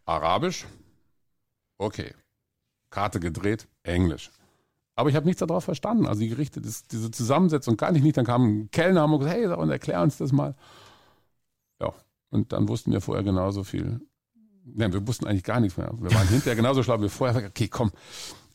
Arabisch, 0.04 0.66
okay, 1.78 2.14
Karte 2.90 3.18
gedreht, 3.18 3.66
Englisch. 3.82 4.30
Aber 4.96 5.10
ich 5.10 5.14
habe 5.16 5.26
nichts 5.26 5.40
darauf 5.40 5.62
verstanden. 5.62 6.06
Also 6.06 6.20
die 6.20 6.28
Gerichte, 6.28 6.60
das, 6.60 6.84
diese 6.86 7.10
Zusammensetzung 7.10 7.76
kann 7.76 7.94
ich 7.94 8.02
nicht. 8.02 8.16
Dann 8.16 8.24
kam 8.24 8.44
ein 8.44 8.70
Kellner 8.70 9.04
und 9.04 9.18
gesagt, 9.18 9.36
hey, 9.36 9.46
und 9.46 9.70
erklär 9.70 10.02
uns 10.02 10.16
das 10.16 10.32
mal. 10.32 10.54
Ja, 11.80 11.92
und 12.30 12.52
dann 12.52 12.66
wussten 12.68 12.92
wir 12.92 13.02
vorher 13.02 13.22
genauso 13.22 13.62
viel. 13.62 14.00
Nein, 14.64 14.92
wir 14.94 15.06
wussten 15.06 15.26
eigentlich 15.26 15.44
gar 15.44 15.60
nichts 15.60 15.76
mehr. 15.76 15.92
Wir 15.98 16.12
waren 16.12 16.26
hinterher 16.28 16.56
genauso 16.62 16.82
schlau 16.82 17.00
wie 17.02 17.10
vorher. 17.10 17.46
Okay, 17.46 17.68
komm, 17.68 17.92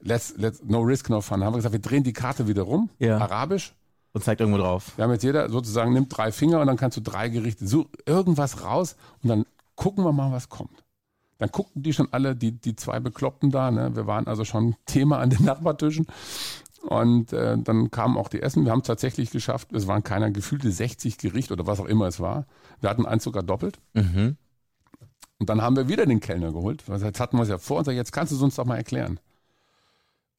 let's, 0.01 0.33
let's, 0.37 0.63
no 0.63 0.79
risk, 0.81 1.09
no 1.09 1.21
fun. 1.21 1.39
Dann 1.39 1.45
haben 1.47 1.53
wir 1.53 1.57
gesagt, 1.59 1.73
wir 1.73 1.79
drehen 1.79 2.03
die 2.03 2.11
Karte 2.13 2.47
wieder 2.47 2.63
rum, 2.63 2.89
Ja. 2.99 3.19
arabisch. 3.19 3.73
Und 4.13 4.23
zeigt 4.25 4.41
irgendwo 4.41 4.59
drauf. 4.59 4.91
Wir 4.97 5.05
haben 5.05 5.11
jetzt 5.11 5.23
jeder 5.23 5.49
sozusagen, 5.49 5.93
nimmt 5.93 6.15
drei 6.17 6.33
Finger 6.33 6.59
und 6.59 6.67
dann 6.67 6.75
kannst 6.75 6.97
du 6.97 7.01
drei 7.01 7.29
Gerichte, 7.29 7.65
such 7.65 7.85
irgendwas 8.05 8.61
raus 8.61 8.97
und 9.23 9.29
dann 9.29 9.45
gucken 9.75 10.03
wir 10.03 10.11
mal, 10.11 10.33
was 10.33 10.49
kommt. 10.49 10.83
Dann 11.41 11.49
guckten 11.49 11.81
die 11.81 11.91
schon 11.91 12.07
alle, 12.11 12.35
die, 12.35 12.51
die 12.51 12.75
zwei 12.75 12.99
Bekloppten 12.99 13.49
da, 13.49 13.71
ne? 13.71 13.95
wir 13.95 14.05
waren 14.05 14.27
also 14.27 14.45
schon 14.45 14.75
Thema 14.85 15.17
an 15.17 15.31
den 15.31 15.43
Nachbartischen. 15.43 16.05
Und 16.83 17.33
äh, 17.33 17.57
dann 17.57 17.89
kamen 17.89 18.15
auch 18.15 18.27
die 18.27 18.43
Essen. 18.43 18.63
Wir 18.63 18.71
haben 18.71 18.81
es 18.81 18.87
tatsächlich 18.87 19.31
geschafft. 19.31 19.73
Es 19.73 19.87
waren 19.87 20.03
keiner 20.03 20.29
gefühlte 20.29 20.71
60 20.71 21.17
Gerichte 21.17 21.53
oder 21.53 21.65
was 21.65 21.79
auch 21.79 21.85
immer 21.85 22.05
es 22.05 22.19
war. 22.19 22.45
Wir 22.79 22.91
hatten 22.91 23.07
eins 23.07 23.23
sogar 23.23 23.41
doppelt. 23.41 23.79
Mhm. 23.95 24.37
Und 25.39 25.49
dann 25.49 25.63
haben 25.63 25.75
wir 25.75 25.87
wieder 25.87 26.05
den 26.05 26.19
Kellner 26.19 26.51
geholt. 26.51 26.83
Also 26.87 27.07
Jetzt 27.07 27.19
hatten 27.19 27.37
wir 27.37 27.41
es 27.41 27.49
ja 27.49 27.57
vor 27.57 27.77
und 27.77 27.85
gesagt, 27.85 27.97
jetzt 27.97 28.11
kannst 28.11 28.31
du 28.31 28.35
es 28.35 28.43
uns 28.43 28.57
doch 28.57 28.65
mal 28.65 28.77
erklären. 28.77 29.19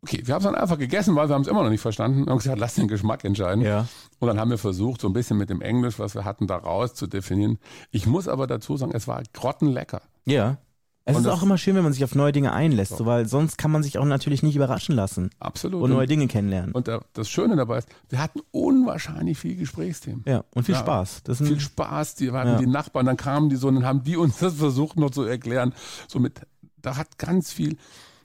Okay, 0.03 0.23
wir 0.25 0.35
haben 0.35 0.43
es 0.43 0.45
dann 0.45 0.55
einfach 0.55 0.79
gegessen, 0.79 1.17
weil 1.17 1.29
wir 1.29 1.35
haben 1.35 1.43
es 1.43 1.49
immer 1.49 1.65
noch 1.65 1.71
nicht 1.71 1.81
verstanden. 1.81 2.23
Und 2.23 2.31
haben 2.31 2.39
gesagt, 2.39 2.61
lass 2.61 2.77
den 2.77 2.87
Geschmack 2.87 3.25
entscheiden. 3.25 3.65
Ja. 3.65 3.89
Und 4.21 4.29
dann 4.29 4.39
haben 4.39 4.51
wir 4.51 4.59
versucht, 4.59 5.01
so 5.01 5.09
ein 5.09 5.15
bisschen 5.15 5.37
mit 5.37 5.51
dem 5.51 5.63
Englisch, 5.63 5.99
was 5.99 6.15
wir 6.15 6.25
hatten, 6.25 6.47
da 6.47 6.59
raus 6.59 6.95
zu 6.95 7.09
definieren. 7.09 7.59
Ich 7.91 8.07
muss 8.07 8.29
aber 8.29 8.47
dazu 8.47 8.77
sagen, 8.77 8.93
es 8.95 9.09
war 9.09 9.25
grottenlecker. 9.33 10.03
Ja. 10.27 10.59
Es 11.05 11.17
Und 11.17 11.23
ist 11.23 11.29
auch 11.29 11.43
immer 11.43 11.59
schön, 11.59 11.75
wenn 11.75 11.83
man 11.83 11.93
sich 11.93 12.05
auf 12.05 12.15
neue 12.15 12.31
Dinge 12.31 12.53
einlässt, 12.53 12.97
so, 12.97 13.07
weil 13.07 13.27
sonst 13.27 13.59
kann 13.59 13.73
man 13.73 13.83
sich 13.83 13.99
auch 13.99 14.05
natürlich 14.05 14.45
nicht 14.45 14.55
überraschen 14.55 14.95
lassen 14.95 15.31
Absolut. 15.41 15.83
und 15.83 15.91
neue 15.91 16.07
Dinge 16.07 16.29
kennenlernen. 16.29 16.71
Und 16.73 16.87
der, 16.87 17.03
das 17.13 17.29
Schöne 17.29 17.57
dabei 17.57 17.79
ist, 17.79 17.89
wir 18.09 18.21
hatten 18.21 18.41
unwahrscheinlich 18.53 19.37
viel 19.39 19.57
Gesprächsthemen. 19.57 20.23
ja, 20.27 20.45
und 20.55 20.63
viel 20.65 20.75
Ja. 20.77 20.81
Spaß. 20.81 21.23
Das 21.25 21.39
Viel 21.39 21.59
Spaß, 21.59 22.15
die 22.15 22.33
wir 22.33 22.39
hatten 22.39 22.51
Ja. 22.51 22.59
die 22.59 22.67
Nachbarn, 22.69 23.07
dann 23.07 23.17
kamen 23.17 23.49
die 23.49 23.57
so 23.57 23.67
und 23.69 23.75
dann 23.77 23.85
haben 23.85 24.05
die 24.05 24.17
uns 24.17 24.39
das 24.41 24.55
versucht 24.55 24.97
noch 24.97 25.11
zu 25.11 25.23
erklären. 25.25 25.75
So 26.07 26.21
mit, 26.21 26.41
da 26.81 26.97
hat 26.97 27.19
ganz 27.19 27.53
viel 27.53 27.77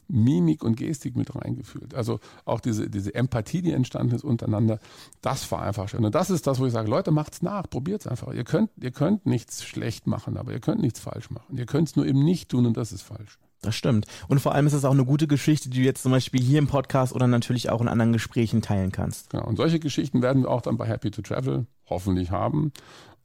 Mimik 0.08 0.64
und 0.64 0.76
Gestik 0.76 1.16
mit 1.16 1.36
reingeführt. 1.36 1.94
Also 1.94 2.20
auch 2.46 2.60
diese, 2.60 2.90
diese 2.90 3.14
Empathie, 3.14 3.62
die 3.62 3.72
entstanden 3.72 4.16
ist 4.16 4.24
untereinander, 4.24 4.80
das 5.22 5.50
war 5.52 5.62
einfach 5.62 5.90
schön. 5.90 6.06
Und 6.06 6.16
das 6.16 6.30
ist 6.30 6.48
das, 6.48 6.60
wo 6.60 6.66
ich 6.66 6.74
sage, 6.74 6.90
Leute, 6.90 7.12
macht's 7.12 7.42
nach, 7.42 7.70
probiert's 7.70 8.08
einfach. 8.08 8.34
Ihr 8.34 8.44
könnt, 8.44 8.70
ihr 8.82 8.92
könnt 8.92 9.26
nichts 9.26 9.64
schlecht 9.64 10.08
machen, 10.08 10.38
aber 10.38 10.52
ihr 10.52 10.60
könnt 10.60 10.82
nichts 10.82 11.00
falsch 11.00 11.30
machen. 11.30 11.58
Ihr 11.58 11.66
könnt 11.66 11.90
es 11.90 11.96
nur 11.96 12.06
eben 12.06 12.24
nicht 12.24 12.50
tun 12.50 12.66
und 12.66 12.78
das 12.78 12.92
ist 12.92 13.02
falsch. 13.02 13.38
Das 13.62 13.76
stimmt. 13.76 14.06
Und 14.28 14.40
vor 14.40 14.54
allem 14.54 14.68
ist 14.68 14.74
es 14.74 14.86
auch 14.86 14.92
eine 14.92 15.06
gute 15.06 15.28
Geschichte, 15.28 15.70
die 15.70 15.80
du 15.80 15.84
jetzt 15.84 16.04
zum 16.04 16.12
Beispiel 16.12 16.42
hier 16.42 16.60
im 16.60 16.68
Podcast 16.68 17.14
oder 17.14 17.28
natürlich 17.28 17.70
auch 17.70 17.82
in 17.82 17.88
anderen 17.88 18.14
Gesprächen 18.14 18.62
teilen 18.62 18.92
kannst. 18.92 19.32
Genau. 19.32 19.46
Und 19.46 19.58
solche 19.58 19.80
Geschichten 19.80 20.22
werden 20.22 20.44
wir 20.44 20.52
auch 20.52 20.62
dann 20.62 20.78
bei 20.78 20.86
Happy 20.86 21.10
to 21.10 21.22
Travel 21.22 21.66
hoffentlich 21.90 22.32
haben. 22.32 22.72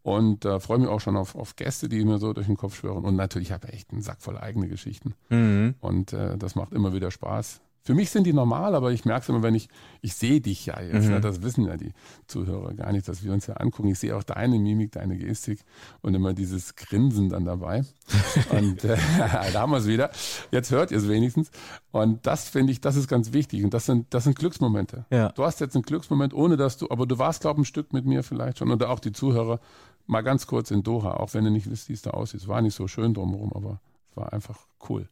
Und 0.03 0.45
äh, 0.45 0.59
freue 0.59 0.79
mich 0.79 0.89
auch 0.89 1.01
schon 1.01 1.17
auf, 1.17 1.35
auf 1.37 1.55
Gäste, 1.57 1.89
die 1.89 2.05
mir 2.05 2.19
so 2.19 2.33
durch 2.33 2.47
den 2.47 2.57
Kopf 2.57 2.77
schwören. 2.77 3.05
Und 3.05 3.15
natürlich 3.17 3.53
habe 3.53 3.69
ich 3.69 3.75
echt 3.75 3.91
einen 3.93 4.03
Sack 4.03 4.21
voll 4.21 4.37
eigene 4.37 4.69
Geschichten. 4.69 5.15
Mhm. 5.29 5.75
Und 5.81 6.13
äh, 6.13 6.37
das 6.39 6.55
macht 6.57 6.73
immer 6.73 6.93
wieder 6.93 7.11
Spaß. 7.11 7.61
Für 7.85 7.95
mich 7.95 8.11
sind 8.11 8.29
die 8.29 8.33
normal, 8.33 8.77
aber 8.77 8.93
ich 8.93 9.05
merke 9.05 9.23
es 9.23 9.29
immer, 9.29 9.43
wenn 9.43 9.57
ich, 9.57 9.69
ich 10.03 10.15
sehe 10.15 10.41
dich 10.41 10.67
ja 10.67 10.81
jetzt, 10.81 11.07
Mhm. 11.07 11.15
ne? 11.15 11.21
das 11.21 11.43
wissen 11.43 11.65
ja 11.67 11.77
die 11.77 11.93
Zuhörer 12.29 12.75
gar 12.75 12.93
nicht, 12.93 13.09
dass 13.09 13.25
wir 13.25 13.33
uns 13.33 13.49
ja 13.49 13.55
angucken. 13.55 13.89
Ich 13.89 13.99
sehe 13.99 14.17
auch 14.17 14.23
deine 14.23 14.57
Mimik, 14.57 14.93
deine 14.93 15.17
Gestik 15.17 15.65
und 16.01 16.15
immer 16.15 16.33
dieses 16.33 16.77
Grinsen 16.77 17.29
dann 17.29 17.45
dabei. 17.45 17.83
und 18.51 18.85
äh, 18.85 18.97
da 19.53 19.63
haben 19.63 19.73
wir 19.73 19.79
es 19.79 19.89
wieder. 19.89 20.11
Jetzt 20.53 20.71
hört 20.71 20.93
ihr 20.93 20.99
es 20.99 21.09
wenigstens. 21.09 21.51
Und 21.91 22.25
das 22.25 22.49
finde 22.49 22.71
ich, 22.73 22.81
das 22.81 22.95
ist 22.95 23.09
ganz 23.09 23.33
wichtig. 23.33 23.65
Und 23.65 23.75
das 23.75 23.87
sind, 23.87 24.15
das 24.15 24.25
sind 24.25 24.39
Glücksmomente. 24.39 25.05
Ja. 25.11 25.31
Du 25.31 25.43
hast 25.45 25.59
jetzt 25.61 25.75
einen 25.75 25.83
Glücksmoment, 25.83 26.35
ohne 26.35 26.57
dass 26.57 26.77
du, 26.77 26.89
aber 26.89 27.07
du 27.07 27.19
warst, 27.19 27.41
glaube 27.41 27.61
ich, 27.61 27.63
ein 27.63 27.67
Stück 27.67 27.93
mit 27.93 28.07
mir 28.07 28.23
vielleicht 28.23 28.59
schon. 28.59 28.71
Oder 28.71 28.91
auch 28.91 29.01
die 29.01 29.11
Zuhörer, 29.13 29.59
mal 30.07 30.23
ganz 30.23 30.47
kurz 30.47 30.71
in 30.71 30.83
Doha, 30.83 31.15
auch 31.15 31.35
wenn 31.35 31.45
du 31.45 31.51
nicht 31.51 31.71
wisst, 31.71 31.89
wie 31.89 31.95
es 31.95 32.03
da 32.03 32.11
aussieht. 32.11 32.41
Es 32.41 32.49
war 32.49 32.63
nicht 32.63 32.75
so 32.75 32.89
schön 32.89 33.15
drumherum, 33.15 33.53
aber 33.53 33.81
es 34.11 34.17
war 34.17 34.33
einfach 34.33 34.67
cool. 34.89 35.09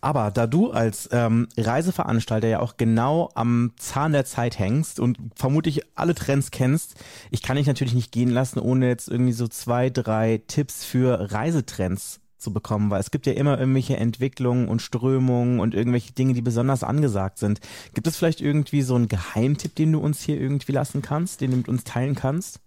Aber 0.00 0.30
da 0.30 0.46
du 0.46 0.70
als 0.70 1.08
ähm, 1.12 1.48
Reiseveranstalter 1.56 2.46
ja 2.46 2.60
auch 2.60 2.76
genau 2.76 3.30
am 3.34 3.72
Zahn 3.76 4.12
der 4.12 4.24
Zeit 4.24 4.58
hängst 4.58 5.00
und 5.00 5.18
vermutlich 5.34 5.82
alle 5.96 6.14
Trends 6.14 6.52
kennst, 6.52 6.94
ich 7.30 7.42
kann 7.42 7.56
dich 7.56 7.66
natürlich 7.66 7.94
nicht 7.94 8.12
gehen 8.12 8.30
lassen, 8.30 8.60
ohne 8.60 8.86
jetzt 8.86 9.08
irgendwie 9.08 9.32
so 9.32 9.48
zwei, 9.48 9.90
drei 9.90 10.40
Tipps 10.46 10.84
für 10.84 11.32
Reisetrends 11.32 12.20
zu 12.38 12.52
bekommen, 12.52 12.90
weil 12.90 13.00
es 13.00 13.10
gibt 13.10 13.26
ja 13.26 13.32
immer 13.32 13.58
irgendwelche 13.58 13.96
Entwicklungen 13.96 14.68
und 14.68 14.82
Strömungen 14.82 15.58
und 15.58 15.74
irgendwelche 15.74 16.12
Dinge, 16.12 16.34
die 16.34 16.42
besonders 16.42 16.84
angesagt 16.84 17.38
sind. 17.38 17.60
Gibt 17.94 18.06
es 18.06 18.16
vielleicht 18.16 18.40
irgendwie 18.40 18.82
so 18.82 18.94
einen 18.94 19.08
Geheimtipp, 19.08 19.74
den 19.74 19.92
du 19.92 19.98
uns 19.98 20.22
hier 20.22 20.40
irgendwie 20.40 20.72
lassen 20.72 21.02
kannst, 21.02 21.40
den 21.40 21.50
du 21.50 21.56
mit 21.56 21.68
uns 21.68 21.82
teilen 21.82 22.14
kannst? 22.14 22.60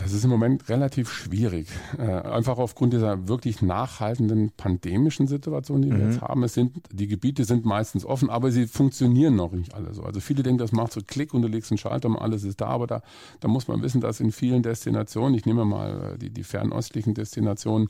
Das 0.00 0.12
ist 0.12 0.24
im 0.24 0.30
Moment 0.30 0.68
relativ 0.70 1.12
schwierig. 1.12 1.68
Äh, 1.98 2.02
einfach 2.02 2.56
aufgrund 2.56 2.94
dieser 2.94 3.28
wirklich 3.28 3.60
nachhaltenden 3.60 4.50
pandemischen 4.56 5.26
Situation, 5.26 5.82
die 5.82 5.90
wir 5.90 5.98
mhm. 5.98 6.10
jetzt 6.10 6.22
haben. 6.22 6.42
Es 6.42 6.54
sind, 6.54 6.80
die 6.90 7.06
Gebiete 7.06 7.44
sind 7.44 7.66
meistens 7.66 8.06
offen, 8.06 8.30
aber 8.30 8.50
sie 8.50 8.66
funktionieren 8.66 9.36
noch 9.36 9.52
nicht 9.52 9.74
alle 9.74 9.92
so. 9.92 10.02
Also 10.02 10.20
viele 10.20 10.42
denken, 10.42 10.58
das 10.58 10.72
macht 10.72 10.92
so 10.92 11.00
Klick 11.06 11.34
und 11.34 11.42
du 11.42 11.48
legst 11.48 11.70
einen 11.70 11.78
Schalter 11.78 12.08
und 12.08 12.16
alles 12.16 12.44
ist 12.44 12.62
da. 12.62 12.68
Aber 12.68 12.86
da, 12.86 13.02
da 13.40 13.48
muss 13.48 13.68
man 13.68 13.82
wissen, 13.82 14.00
dass 14.00 14.20
in 14.20 14.32
vielen 14.32 14.62
Destinationen, 14.62 15.34
ich 15.34 15.44
nehme 15.44 15.66
mal 15.66 16.14
äh, 16.14 16.18
die, 16.18 16.30
die 16.30 16.44
fernöstlichen 16.44 17.12
Destinationen, 17.12 17.88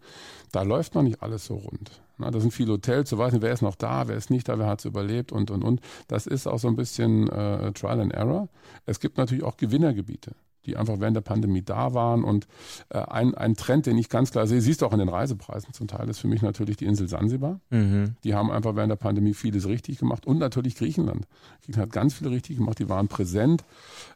da 0.51 0.63
läuft 0.63 0.97
noch 0.97 1.03
nicht 1.03 1.23
alles 1.23 1.47
so 1.47 1.55
rund. 1.55 2.03
Na, 2.19 2.31
da 2.31 2.41
sind 2.41 2.53
viele 2.53 2.73
Hotels, 2.73 3.11
du 3.11 3.19
weißt 3.19 3.35
nicht, 3.35 3.43
wer 3.43 3.53
ist 3.53 3.63
noch 3.63 3.77
da, 3.77 4.09
wer 4.09 4.17
ist 4.17 4.31
nicht 4.31 4.49
da, 4.49 4.59
wer 4.59 4.67
hat 4.67 4.81
es 4.81 4.85
überlebt 4.85 5.31
und, 5.31 5.53
und, 5.53 5.63
und. 5.63 5.81
Das 6.09 6.27
ist 6.27 6.49
auch 6.49 6.59
so 6.59 6.67
ein 6.67 6.77
bisschen 6.77 7.29
äh, 7.29 7.73
Trial 7.73 8.01
and 8.01 8.13
Error. 8.13 8.49
Es 8.85 8.99
gibt 8.99 9.17
natürlich 9.17 9.45
auch 9.45 9.57
Gewinnergebiete 9.57 10.33
die 10.67 10.77
einfach 10.77 11.01
während 11.01 11.17
der 11.17 11.23
Pandemie 11.23 11.63
da 11.63 11.95
waren. 11.95 12.25
Und 12.25 12.47
äh, 12.91 12.99
ein, 12.99 13.35
ein 13.35 13.57
Trend, 13.57 13.87
den 13.87 13.99
ich 13.99 14.09
ganz 14.09 14.31
klar 14.31 14.47
sehe, 14.47 14.61
siehst 14.61 14.83
du 14.83 14.87
auch 14.87 14.93
in 14.93 14.99
den 14.99 15.09
Reisepreisen 15.09 15.73
zum 15.73 15.89
Teil, 15.89 16.09
ist 16.09 16.19
für 16.19 16.29
mich 16.29 16.43
natürlich 16.43 16.77
die 16.77 16.87
Insel 16.87 17.09
Sansibar. 17.09 17.61
Mhm. 17.71 18.17
Die 18.25 18.35
haben 18.35 18.51
einfach 18.51 18.77
während 18.77 18.91
der 18.91 18.97
Pandemie 18.97 19.35
vieles 19.35 19.67
richtig 19.67 19.99
gemacht. 19.99 20.27
Und 20.27 20.39
natürlich 20.39 20.77
Griechenland. 20.77 21.27
Griechenland 21.65 21.89
hat 21.89 21.93
ganz 21.93 22.15
viel 22.15 22.29
richtig 22.29 22.59
gemacht. 22.59 22.79
Die 22.79 22.89
waren 22.89 23.09
präsent, 23.09 23.65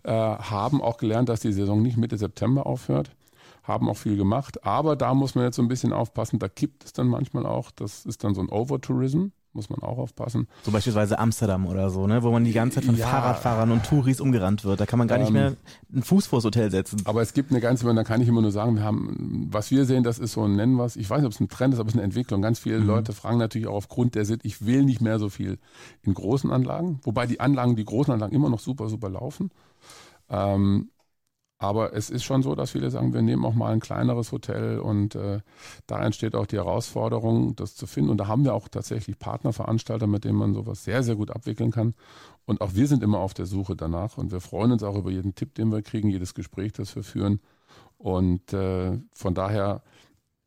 äh, 0.02 0.10
haben 0.10 0.80
auch 0.80 0.98
gelernt, 0.98 1.28
dass 1.28 1.40
die 1.40 1.52
Saison 1.52 1.82
nicht 1.82 1.96
Mitte 1.96 2.18
September 2.18 2.66
aufhört 2.66 3.10
haben 3.68 3.88
auch 3.90 3.98
viel 3.98 4.16
gemacht, 4.16 4.64
aber 4.64 4.96
da 4.96 5.12
muss 5.12 5.34
man 5.34 5.44
jetzt 5.44 5.56
so 5.56 5.62
ein 5.62 5.68
bisschen 5.68 5.92
aufpassen, 5.92 6.38
da 6.38 6.48
kippt 6.48 6.84
es 6.86 6.94
dann 6.94 7.06
manchmal 7.06 7.44
auch, 7.44 7.70
das 7.70 8.06
ist 8.06 8.24
dann 8.24 8.34
so 8.34 8.40
ein 8.40 8.48
Overtourism, 8.48 9.26
muss 9.58 9.70
man 9.70 9.82
auch 9.82 9.98
aufpassen. 9.98 10.46
So 10.62 10.70
beispielsweise 10.70 11.18
Amsterdam 11.18 11.66
oder 11.66 11.90
so, 11.90 12.06
ne? 12.06 12.22
wo 12.22 12.30
man 12.30 12.44
die 12.44 12.52
ganze 12.52 12.76
Zeit 12.76 12.84
von 12.84 12.96
ja. 12.96 13.06
Fahrradfahrern 13.08 13.72
und 13.72 13.84
Touris 13.84 14.20
umgerannt 14.20 14.64
wird. 14.64 14.80
Da 14.80 14.86
kann 14.86 15.00
man 15.00 15.08
gar 15.08 15.18
nicht 15.18 15.28
ähm, 15.28 15.34
mehr 15.34 15.56
einen 15.92 16.04
Fuß 16.04 16.28
vors 16.28 16.44
Hotel 16.44 16.70
setzen. 16.70 17.02
Aber 17.04 17.22
es 17.22 17.34
gibt 17.34 17.50
eine 17.50 17.60
ganze, 17.60 17.92
da 17.92 18.04
kann 18.04 18.20
ich 18.20 18.28
immer 18.28 18.40
nur 18.40 18.52
sagen, 18.52 18.76
wir 18.76 18.84
haben, 18.84 19.48
was 19.50 19.72
wir 19.72 19.84
sehen, 19.84 20.04
das 20.04 20.20
ist 20.20 20.32
so 20.32 20.44
ein 20.44 20.54
Nennen 20.54 20.78
was, 20.78 20.94
ich 20.94 21.10
weiß 21.10 21.18
nicht, 21.18 21.26
ob 21.26 21.32
es 21.32 21.40
ein 21.40 21.48
Trend 21.48 21.74
ist, 21.74 21.80
aber 21.80 21.88
es 21.88 21.94
ist 21.94 21.98
eine 21.98 22.04
Entwicklung. 22.04 22.40
Ganz 22.40 22.60
viele 22.60 22.78
mhm. 22.78 22.86
Leute 22.86 23.12
fragen 23.12 23.38
natürlich 23.38 23.66
auch 23.66 23.74
aufgrund 23.74 24.14
der 24.14 24.24
Sitt, 24.24 24.44
ich 24.44 24.64
will 24.64 24.84
nicht 24.84 25.00
mehr 25.00 25.18
so 25.18 25.28
viel 25.28 25.58
in 26.02 26.14
großen 26.14 26.52
Anlagen, 26.52 27.00
wobei 27.02 27.26
die 27.26 27.40
Anlagen, 27.40 27.74
die 27.74 27.84
großen 27.84 28.12
Anlagen 28.12 28.34
immer 28.34 28.48
noch 28.48 28.60
super, 28.60 28.88
super 28.88 29.10
laufen. 29.10 29.50
Ähm, 30.30 30.90
aber 31.58 31.92
es 31.92 32.08
ist 32.08 32.22
schon 32.22 32.42
so, 32.42 32.54
dass 32.54 32.70
viele 32.70 32.90
sagen, 32.90 33.12
wir 33.12 33.22
nehmen 33.22 33.44
auch 33.44 33.54
mal 33.54 33.72
ein 33.72 33.80
kleineres 33.80 34.30
Hotel 34.30 34.78
und 34.78 35.16
äh, 35.16 35.40
da 35.88 36.04
entsteht 36.04 36.36
auch 36.36 36.46
die 36.46 36.56
Herausforderung, 36.56 37.56
das 37.56 37.74
zu 37.74 37.88
finden. 37.88 38.10
Und 38.10 38.18
da 38.18 38.28
haben 38.28 38.44
wir 38.44 38.54
auch 38.54 38.68
tatsächlich 38.68 39.18
Partnerveranstalter, 39.18 40.06
mit 40.06 40.24
denen 40.24 40.38
man 40.38 40.54
sowas 40.54 40.84
sehr, 40.84 41.02
sehr 41.02 41.16
gut 41.16 41.32
abwickeln 41.32 41.72
kann. 41.72 41.94
Und 42.46 42.60
auch 42.60 42.74
wir 42.74 42.86
sind 42.86 43.02
immer 43.02 43.18
auf 43.18 43.34
der 43.34 43.46
Suche 43.46 43.74
danach 43.74 44.18
und 44.18 44.30
wir 44.30 44.40
freuen 44.40 44.70
uns 44.70 44.84
auch 44.84 44.96
über 44.96 45.10
jeden 45.10 45.34
Tipp, 45.34 45.54
den 45.54 45.72
wir 45.72 45.82
kriegen, 45.82 46.08
jedes 46.08 46.32
Gespräch, 46.32 46.72
das 46.72 46.94
wir 46.94 47.02
führen. 47.02 47.40
Und 47.96 48.52
äh, 48.52 48.96
von 49.12 49.34
daher, 49.34 49.82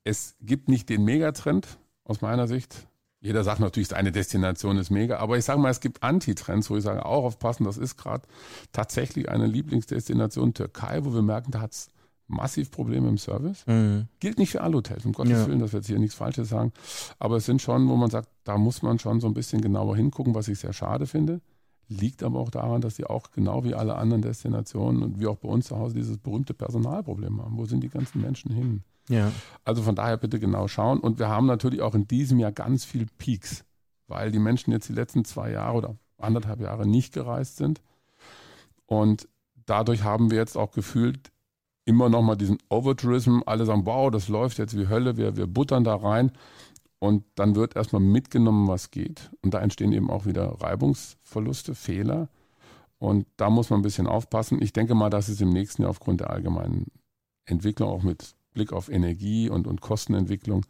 es 0.05 0.35
gibt 0.39 0.69
nicht 0.69 0.87
den 0.87 1.03
Megatrend 1.03 1.77
aus 2.05 2.21
meiner 2.21 2.47
Sicht. 2.47 2.87
Jeder 3.21 3.43
sagt 3.43 3.59
natürlich, 3.59 3.95
eine 3.95 4.11
Destination 4.11 4.77
ist 4.77 4.89
mega, 4.89 5.19
aber 5.19 5.37
ich 5.37 5.45
sage 5.45 5.59
mal, 5.59 5.69
es 5.69 5.79
gibt 5.79 6.01
Antitrends, 6.01 6.71
wo 6.71 6.77
ich 6.77 6.83
sage, 6.83 7.05
auch 7.05 7.23
aufpassen, 7.23 7.65
das 7.65 7.77
ist 7.77 7.95
gerade 7.95 8.23
tatsächlich 8.71 9.29
eine 9.29 9.45
Lieblingsdestination 9.45 10.55
Türkei, 10.55 11.05
wo 11.05 11.13
wir 11.13 11.21
merken, 11.21 11.51
da 11.51 11.61
hat 11.61 11.73
es 11.73 11.89
massiv 12.25 12.71
Probleme 12.71 13.09
im 13.09 13.19
Service. 13.19 13.63
Mhm. 13.67 14.07
Gilt 14.19 14.39
nicht 14.39 14.51
für 14.51 14.61
alle 14.61 14.77
Hotels, 14.77 15.05
um 15.05 15.11
Gottes 15.11 15.33
ja. 15.33 15.47
Willen, 15.47 15.59
dass 15.59 15.73
wir 15.73 15.79
jetzt 15.79 15.87
hier 15.87 15.99
nichts 15.99 16.15
Falsches 16.15 16.49
sagen. 16.49 16.71
Aber 17.19 17.37
es 17.37 17.45
sind 17.45 17.61
schon, 17.61 17.87
wo 17.89 17.95
man 17.95 18.09
sagt, 18.09 18.29
da 18.43 18.57
muss 18.57 18.81
man 18.81 18.97
schon 18.97 19.19
so 19.19 19.27
ein 19.27 19.35
bisschen 19.35 19.61
genauer 19.61 19.95
hingucken, 19.95 20.33
was 20.33 20.47
ich 20.47 20.57
sehr 20.57 20.73
schade 20.73 21.05
finde. 21.05 21.41
Liegt 21.89 22.23
aber 22.23 22.39
auch 22.39 22.49
daran, 22.49 22.81
dass 22.81 22.95
sie 22.95 23.05
auch 23.05 23.31
genau 23.31 23.63
wie 23.65 23.75
alle 23.75 23.95
anderen 23.95 24.21
Destinationen 24.21 25.03
und 25.03 25.19
wie 25.19 25.27
auch 25.27 25.35
bei 25.35 25.49
uns 25.49 25.67
zu 25.67 25.77
Hause 25.77 25.93
dieses 25.95 26.17
berühmte 26.17 26.53
Personalproblem 26.53 27.41
haben. 27.41 27.57
Wo 27.57 27.65
sind 27.65 27.83
die 27.83 27.89
ganzen 27.89 28.21
Menschen 28.21 28.51
hin? 28.51 28.83
Ja. 29.09 29.31
Also 29.63 29.81
von 29.81 29.95
daher 29.95 30.17
bitte 30.17 30.39
genau 30.39 30.67
schauen. 30.67 30.99
Und 30.99 31.19
wir 31.19 31.29
haben 31.29 31.45
natürlich 31.45 31.81
auch 31.81 31.95
in 31.95 32.07
diesem 32.07 32.39
Jahr 32.39 32.51
ganz 32.51 32.85
viel 32.85 33.07
Peaks, 33.17 33.65
weil 34.07 34.31
die 34.31 34.39
Menschen 34.39 34.71
jetzt 34.71 34.89
die 34.89 34.93
letzten 34.93 35.25
zwei 35.25 35.51
Jahre 35.51 35.77
oder 35.77 35.95
anderthalb 36.17 36.61
Jahre 36.61 36.87
nicht 36.87 37.13
gereist 37.13 37.57
sind. 37.57 37.81
Und 38.85 39.27
dadurch 39.65 40.03
haben 40.03 40.31
wir 40.31 40.37
jetzt 40.37 40.57
auch 40.57 40.71
gefühlt 40.71 41.31
immer 41.85 42.09
noch 42.09 42.21
mal 42.21 42.35
diesen 42.35 42.57
Overtourism. 42.69 43.39
Alle 43.45 43.65
sagen, 43.65 43.85
wow, 43.85 44.11
das 44.11 44.27
läuft 44.27 44.57
jetzt 44.57 44.77
wie 44.77 44.87
Hölle, 44.87 45.17
wir, 45.17 45.35
wir 45.37 45.47
buttern 45.47 45.83
da 45.83 45.95
rein. 45.95 46.31
Und 46.99 47.25
dann 47.35 47.55
wird 47.55 47.75
erstmal 47.75 48.01
mitgenommen, 48.01 48.67
was 48.67 48.91
geht. 48.91 49.31
Und 49.41 49.53
da 49.55 49.59
entstehen 49.59 49.91
eben 49.91 50.11
auch 50.11 50.25
wieder 50.25 50.61
Reibungsverluste, 50.61 51.73
Fehler. 51.73 52.29
Und 52.99 53.25
da 53.37 53.49
muss 53.49 53.71
man 53.71 53.79
ein 53.79 53.83
bisschen 53.83 54.05
aufpassen. 54.05 54.61
Ich 54.61 54.73
denke 54.73 54.93
mal, 54.93 55.09
dass 55.09 55.27
es 55.27 55.41
im 55.41 55.49
nächsten 55.49 55.81
Jahr 55.81 55.89
aufgrund 55.89 56.21
der 56.21 56.29
allgemeinen 56.29 56.91
Entwicklung 57.45 57.89
auch 57.89 58.03
mit 58.03 58.35
Blick 58.53 58.73
auf 58.73 58.89
Energie 58.89 59.49
und, 59.49 59.67
und 59.67 59.81
Kostenentwicklung, 59.81 60.65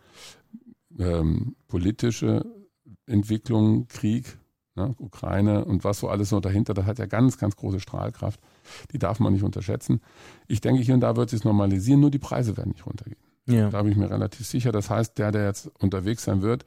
ähm, 1.00 1.56
politische 1.68 2.46
Entwicklung, 3.06 3.88
Krieg, 3.88 4.38
ne, 4.76 4.96
Ukraine 4.98 5.66
und 5.66 5.84
was 5.84 6.00
so 6.00 6.10
alles 6.10 6.32
noch 6.32 6.42
dahinter, 6.42 6.74
das 6.74 6.86
hat 6.86 7.00
ja 7.00 7.06
ganz, 7.06 7.38
ganz 7.38 7.56
große 7.56 7.80
Strahlkraft. 7.80 8.40
Die 8.92 9.00
darf 9.00 9.20
man 9.20 9.34
nicht 9.34 9.44
unterschätzen. 9.44 10.02
Ich 10.48 10.62
denke, 10.62 10.82
hier 10.82 10.94
und 10.94 11.02
da 11.02 11.16
wird 11.16 11.30
sich 11.30 11.44
normalisieren, 11.44 12.00
nur 12.00 12.12
die 12.12 12.20
Preise 12.20 12.58
werden 12.58 12.72
nicht 12.72 12.86
runtergehen. 12.86 13.22
Ja. 13.48 13.70
Da 13.70 13.82
bin 13.82 13.92
ich 13.92 13.98
mir 13.98 14.10
relativ 14.10 14.46
sicher. 14.46 14.72
Das 14.72 14.90
heißt, 14.90 15.18
der, 15.18 15.32
der 15.32 15.46
jetzt 15.46 15.72
unterwegs 15.80 16.24
sein 16.24 16.42
wird, 16.42 16.66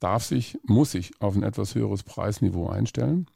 darf 0.00 0.24
sich, 0.24 0.58
muss 0.64 0.92
sich 0.92 1.12
auf 1.20 1.36
ein 1.36 1.42
etwas 1.42 1.74
höheres 1.74 2.02
Preisniveau 2.02 2.68
einstellen. 2.68 3.26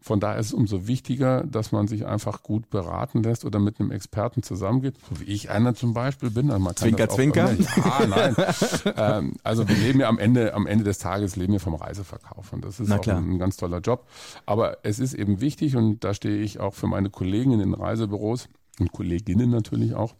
Von 0.00 0.20
daher 0.20 0.38
ist 0.38 0.46
es 0.48 0.52
umso 0.52 0.86
wichtiger, 0.86 1.42
dass 1.44 1.72
man 1.72 1.88
sich 1.88 2.06
einfach 2.06 2.42
gut 2.42 2.70
beraten 2.70 3.22
lässt 3.22 3.44
oder 3.44 3.58
mit 3.58 3.80
einem 3.80 3.90
Experten 3.90 4.42
zusammengeht, 4.42 4.96
so 5.08 5.20
wie 5.20 5.24
ich 5.24 5.50
einer 5.50 5.74
zum 5.74 5.94
Beispiel 5.94 6.30
bin. 6.30 6.50
Also 6.50 6.70
zwinker, 6.72 7.08
zwinker. 7.08 7.52
Ja, 7.54 8.06
nein. 8.06 8.36
ähm, 8.96 9.36
also 9.42 9.68
wir 9.68 9.74
leben 9.74 10.00
ja 10.00 10.08
am 10.08 10.18
Ende, 10.18 10.54
am 10.54 10.66
Ende 10.66 10.84
des 10.84 10.98
Tages 10.98 11.36
leben 11.36 11.54
wir 11.54 11.60
vom 11.60 11.74
Reiseverkauf 11.74 12.52
und 12.52 12.64
das 12.64 12.78
ist 12.78 12.92
auch 12.92 13.06
ein, 13.06 13.38
ganz 13.38 13.56
toller 13.56 13.80
Job. 13.80 14.06
Aber 14.44 14.78
es 14.84 14.98
ist 14.98 15.14
eben 15.14 15.40
wichtig 15.40 15.76
und 15.76 16.04
da 16.04 16.14
stehe 16.14 16.38
ich 16.38 16.60
auch 16.60 16.74
für 16.74 16.86
meine 16.86 17.10
Kollegen 17.10 17.52
in 17.52 17.58
den 17.58 17.74
Reisebüros 17.74 18.48
und 18.78 18.92
Kolleginnen 18.92 19.50
natürlich 19.50 19.94
auch, 19.94 20.14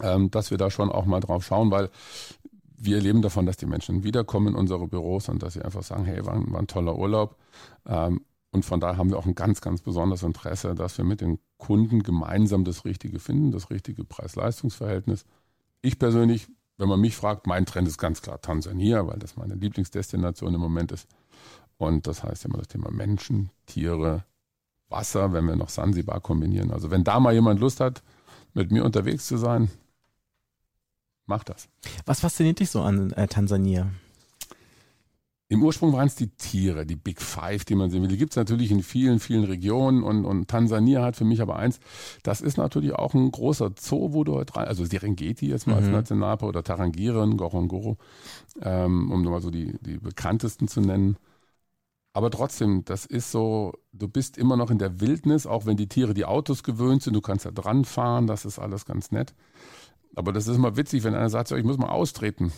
ähm, 0.00 0.30
dass 0.30 0.50
wir 0.50 0.58
da 0.58 0.70
schon 0.70 0.90
auch 0.90 1.04
mal 1.04 1.20
drauf 1.20 1.44
schauen, 1.44 1.70
weil 1.70 1.90
wir 2.76 3.00
leben 3.00 3.22
davon, 3.22 3.46
dass 3.46 3.56
die 3.56 3.66
Menschen 3.66 4.04
wiederkommen 4.04 4.48
in 4.48 4.54
unsere 4.54 4.86
Büros 4.86 5.28
und 5.28 5.42
dass 5.42 5.54
sie 5.54 5.62
einfach 5.62 5.82
sagen, 5.82 6.04
hey, 6.04 6.24
war 6.24 6.34
ein, 6.34 6.52
war 6.52 6.60
ein 6.60 6.66
toller 6.66 6.96
Urlaub. 6.96 7.36
Ähm, 7.86 8.20
und 8.54 8.64
von 8.64 8.78
daher 8.78 8.98
haben 8.98 9.10
wir 9.10 9.18
auch 9.18 9.26
ein 9.26 9.34
ganz, 9.34 9.60
ganz 9.60 9.80
besonderes 9.80 10.22
Interesse, 10.22 10.76
dass 10.76 10.96
wir 10.96 11.04
mit 11.04 11.20
den 11.20 11.40
Kunden 11.58 12.04
gemeinsam 12.04 12.62
das 12.62 12.84
Richtige 12.84 13.18
finden, 13.18 13.50
das 13.50 13.68
richtige 13.68 14.04
Preis-Leistungs-Verhältnis. 14.04 15.24
Ich 15.82 15.98
persönlich, 15.98 16.46
wenn 16.76 16.88
man 16.88 17.00
mich 17.00 17.16
fragt, 17.16 17.48
mein 17.48 17.66
Trend 17.66 17.88
ist 17.88 17.98
ganz 17.98 18.22
klar 18.22 18.40
Tansania, 18.40 19.08
weil 19.08 19.18
das 19.18 19.36
meine 19.36 19.56
Lieblingsdestination 19.56 20.54
im 20.54 20.60
Moment 20.60 20.92
ist. 20.92 21.08
Und 21.78 22.06
das 22.06 22.22
heißt 22.22 22.44
immer 22.44 22.58
das 22.58 22.68
Thema 22.68 22.92
Menschen, 22.92 23.50
Tiere, 23.66 24.24
Wasser, 24.88 25.32
wenn 25.32 25.46
wir 25.46 25.56
noch 25.56 25.68
Sansibar 25.68 26.20
kombinieren. 26.20 26.70
Also 26.70 26.92
wenn 26.92 27.02
da 27.02 27.18
mal 27.18 27.34
jemand 27.34 27.58
Lust 27.58 27.80
hat, 27.80 28.04
mit 28.52 28.70
mir 28.70 28.84
unterwegs 28.84 29.26
zu 29.26 29.36
sein, 29.36 29.68
macht 31.26 31.48
das. 31.48 31.68
Was 32.06 32.20
fasziniert 32.20 32.60
dich 32.60 32.70
so 32.70 32.82
an 32.82 33.10
äh, 33.14 33.26
Tansania? 33.26 33.90
Im 35.54 35.62
Ursprung 35.62 35.92
waren 35.92 36.08
es 36.08 36.16
die 36.16 36.30
Tiere, 36.30 36.84
die 36.84 36.96
Big 36.96 37.22
Five, 37.22 37.64
die 37.64 37.76
man 37.76 37.88
sehen 37.88 38.02
will. 38.02 38.08
Die 38.08 38.16
gibt 38.16 38.32
es 38.32 38.36
natürlich 38.36 38.72
in 38.72 38.82
vielen, 38.82 39.20
vielen 39.20 39.44
Regionen 39.44 40.02
und, 40.02 40.24
und 40.24 40.48
Tansania 40.48 41.02
hat 41.02 41.14
für 41.14 41.24
mich 41.24 41.40
aber 41.40 41.56
eins, 41.56 41.78
das 42.24 42.40
ist 42.40 42.56
natürlich 42.56 42.92
auch 42.92 43.14
ein 43.14 43.30
großer 43.30 43.70
Zoo, 43.78 44.12
wo 44.12 44.24
du 44.24 44.34
heute 44.34 44.56
rein, 44.56 44.66
also 44.66 44.84
Serengeti 44.84 45.48
jetzt 45.48 45.68
mal 45.68 45.74
mhm. 45.74 45.84
als 45.84 45.92
Nationalpark 45.92 46.48
oder 46.48 46.64
Tarangire, 46.64 47.24
Ngorongoro, 47.24 47.98
ähm, 48.62 49.12
um 49.12 49.22
nur 49.22 49.30
mal 49.30 49.40
so 49.40 49.52
die, 49.52 49.78
die 49.80 49.98
bekanntesten 49.98 50.66
zu 50.66 50.80
nennen. 50.80 51.18
Aber 52.12 52.30
trotzdem, 52.30 52.84
das 52.84 53.06
ist 53.06 53.30
so, 53.30 53.74
du 53.92 54.08
bist 54.08 54.36
immer 54.36 54.56
noch 54.56 54.70
in 54.70 54.78
der 54.78 55.00
Wildnis, 55.00 55.46
auch 55.46 55.66
wenn 55.66 55.76
die 55.76 55.88
Tiere 55.88 56.14
die 56.14 56.24
Autos 56.24 56.64
gewöhnt 56.64 57.02
sind, 57.02 57.14
du 57.14 57.20
kannst 57.20 57.46
da 57.46 57.52
dran 57.52 57.84
fahren, 57.84 58.26
das 58.26 58.44
ist 58.44 58.58
alles 58.58 58.86
ganz 58.86 59.12
nett. 59.12 59.34
Aber 60.16 60.32
das 60.32 60.48
ist 60.48 60.56
immer 60.56 60.76
witzig, 60.76 61.04
wenn 61.04 61.14
einer 61.14 61.30
sagt, 61.30 61.52
ich 61.52 61.64
muss 61.64 61.78
mal 61.78 61.90
austreten 61.90 62.52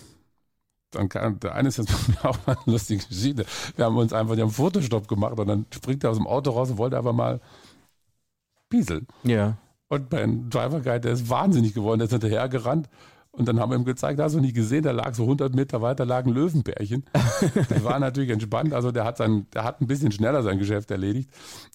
dann 0.96 1.08
kann, 1.08 1.38
der 1.40 1.54
eine 1.54 1.68
ist 1.68 1.78
jetzt 1.78 1.92
auch 2.22 2.38
mal 2.46 2.56
eine 2.64 2.72
lustige 2.72 3.04
Geschichte. 3.06 3.44
Wir 3.76 3.84
haben 3.84 3.96
uns 3.96 4.12
einfach, 4.12 4.34
die 4.34 4.42
haben 4.42 4.50
Fotostopp 4.50 5.08
gemacht 5.08 5.38
und 5.38 5.46
dann 5.46 5.66
springt 5.72 6.04
er 6.04 6.10
aus 6.10 6.16
dem 6.16 6.26
Auto 6.26 6.50
raus 6.50 6.70
und 6.70 6.78
wollte 6.78 6.98
einfach 6.98 7.12
mal 7.12 7.40
pieseln. 8.68 9.06
Ja. 9.22 9.58
Und 9.88 10.08
beim 10.10 10.50
Driver 10.50 10.80
Guide, 10.80 11.00
der 11.00 11.12
ist 11.12 11.30
wahnsinnig 11.30 11.74
geworden, 11.74 12.00
der 12.00 12.06
ist 12.06 12.12
hinterher 12.12 12.48
gerannt. 12.48 12.88
Und 13.36 13.46
dann 13.48 13.60
haben 13.60 13.70
wir 13.70 13.76
ihm 13.76 13.84
gezeigt, 13.84 14.18
hast 14.18 14.34
du 14.34 14.40
nicht 14.40 14.54
gesehen, 14.54 14.82
da 14.82 14.92
lag 14.92 15.14
so 15.14 15.24
100 15.24 15.54
Meter 15.54 15.82
weiter 15.82 16.06
lag 16.06 16.24
ein 16.24 16.32
Löwenbärchen. 16.32 17.04
Das 17.68 17.84
war 17.84 17.98
natürlich 17.98 18.30
entspannt. 18.30 18.72
Also 18.72 18.92
der 18.92 19.04
hat 19.04 19.18
sein, 19.18 19.46
der 19.52 19.62
hat 19.62 19.82
ein 19.82 19.86
bisschen 19.86 20.10
schneller 20.10 20.42
sein 20.42 20.58
Geschäft 20.58 20.90
erledigt. 20.90 21.30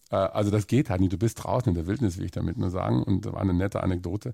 Äh, 0.09 0.15
also 0.15 0.49
das 0.49 0.65
geht 0.65 0.89
halt 0.89 1.01
nicht. 1.01 1.13
Du 1.13 1.19
bist 1.19 1.43
draußen 1.43 1.69
in 1.69 1.75
der 1.75 1.85
Wildnis, 1.85 2.17
will 2.17 2.25
ich 2.25 2.31
damit 2.31 2.57
nur 2.57 2.71
sagen. 2.71 3.03
Und 3.03 3.25
das 3.25 3.33
war 3.33 3.41
eine 3.41 3.53
nette 3.53 3.83
Anekdote. 3.83 4.33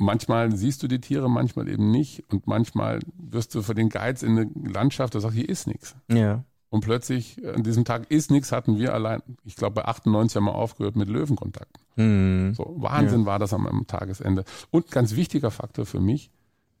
Manchmal 0.00 0.56
siehst 0.56 0.82
du 0.82 0.88
die 0.88 1.00
Tiere, 1.00 1.28
manchmal 1.28 1.68
eben 1.68 1.90
nicht. 1.90 2.24
Und 2.32 2.46
manchmal 2.46 3.00
wirst 3.18 3.54
du 3.54 3.60
für 3.60 3.74
den 3.74 3.90
Geiz 3.90 4.22
in 4.22 4.38
eine 4.38 4.50
Landschaft, 4.64 5.14
da 5.14 5.20
sagst 5.20 5.36
hier 5.36 5.48
ist 5.48 5.66
nichts. 5.66 5.94
Ja. 6.10 6.44
Und 6.70 6.82
plötzlich, 6.82 7.36
an 7.46 7.64
diesem 7.64 7.84
Tag 7.84 8.10
ist 8.10 8.30
nichts, 8.30 8.50
hatten 8.50 8.78
wir 8.78 8.94
allein, 8.94 9.22
ich 9.44 9.56
glaube 9.56 9.74
bei 9.74 9.84
98 9.84 10.36
haben 10.36 10.44
wir 10.44 10.54
aufgehört 10.54 10.96
mit 10.96 11.10
Löwenkontakten. 11.10 11.82
Mhm. 11.96 12.54
So, 12.54 12.76
Wahnsinn 12.78 13.20
ja. 13.20 13.26
war 13.26 13.38
das 13.38 13.52
am, 13.52 13.66
am 13.66 13.86
Tagesende. 13.86 14.44
Und 14.70 14.90
ganz 14.90 15.16
wichtiger 15.16 15.50
Faktor 15.50 15.84
für 15.84 16.00
mich, 16.00 16.30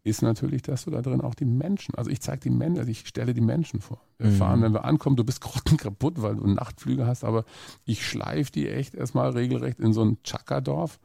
ist 0.02 0.22
natürlich, 0.22 0.62
dass 0.62 0.84
du 0.84 0.90
da 0.90 1.02
drin 1.02 1.20
auch 1.20 1.34
die 1.34 1.44
Menschen, 1.44 1.94
also 1.94 2.10
ich 2.10 2.20
zeige 2.20 2.40
die 2.40 2.50
Menschen, 2.50 2.78
also 2.78 2.90
ich 2.90 3.06
stelle 3.06 3.34
die 3.34 3.40
Menschen 3.40 3.80
vor. 3.80 4.00
Wir 4.18 4.30
mhm. 4.30 4.36
fahren, 4.36 4.62
wenn 4.62 4.72
wir 4.72 4.84
ankommen, 4.84 5.16
du 5.16 5.24
bist 5.24 5.40
grottenkaputt, 5.42 6.22
weil 6.22 6.36
du 6.36 6.46
Nachtflüge 6.46 7.06
hast, 7.06 7.24
aber 7.24 7.44
ich 7.84 8.06
schleife 8.06 8.50
die 8.52 8.68
echt 8.68 8.94
erstmal 8.94 9.30
regelrecht 9.30 9.78
in 9.78 9.92
so 9.92 10.02
ein 10.02 10.22
Chaka-Dorf, 10.22 10.98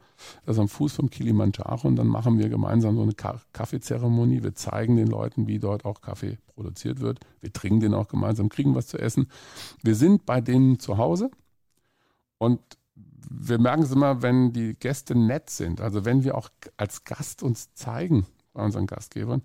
das 0.44 0.56
ist 0.56 0.60
am 0.60 0.68
Fuß 0.68 0.94
vom 0.94 1.10
Kilimanjaro 1.10 1.86
und 1.86 1.96
dann 1.96 2.06
machen 2.06 2.38
wir 2.38 2.48
gemeinsam 2.48 2.96
so 2.96 3.02
eine 3.02 3.14
Kaffeezeremonie. 3.52 4.42
Wir 4.42 4.54
zeigen 4.54 4.96
den 4.96 5.08
Leuten, 5.08 5.46
wie 5.46 5.58
dort 5.58 5.84
auch 5.84 6.00
Kaffee 6.00 6.38
produziert 6.54 7.00
wird. 7.00 7.20
Wir 7.40 7.52
trinken 7.52 7.80
den 7.80 7.94
auch 7.94 8.08
gemeinsam, 8.08 8.48
kriegen 8.48 8.74
was 8.74 8.86
zu 8.86 8.98
essen. 8.98 9.28
Wir 9.82 9.94
sind 9.94 10.24
bei 10.24 10.40
denen 10.40 10.78
zu 10.78 10.96
Hause 10.96 11.30
und 12.38 12.60
wir 13.28 13.58
merken 13.58 13.82
es 13.82 13.90
immer, 13.90 14.22
wenn 14.22 14.52
die 14.52 14.74
Gäste 14.74 15.14
nett 15.14 15.50
sind, 15.50 15.80
also 15.80 16.04
wenn 16.04 16.24
wir 16.24 16.36
auch 16.36 16.48
als 16.76 17.04
Gast 17.04 17.42
uns 17.42 17.74
zeigen, 17.74 18.26
bei 18.56 18.64
unseren 18.64 18.86
Gastgebern, 18.86 19.42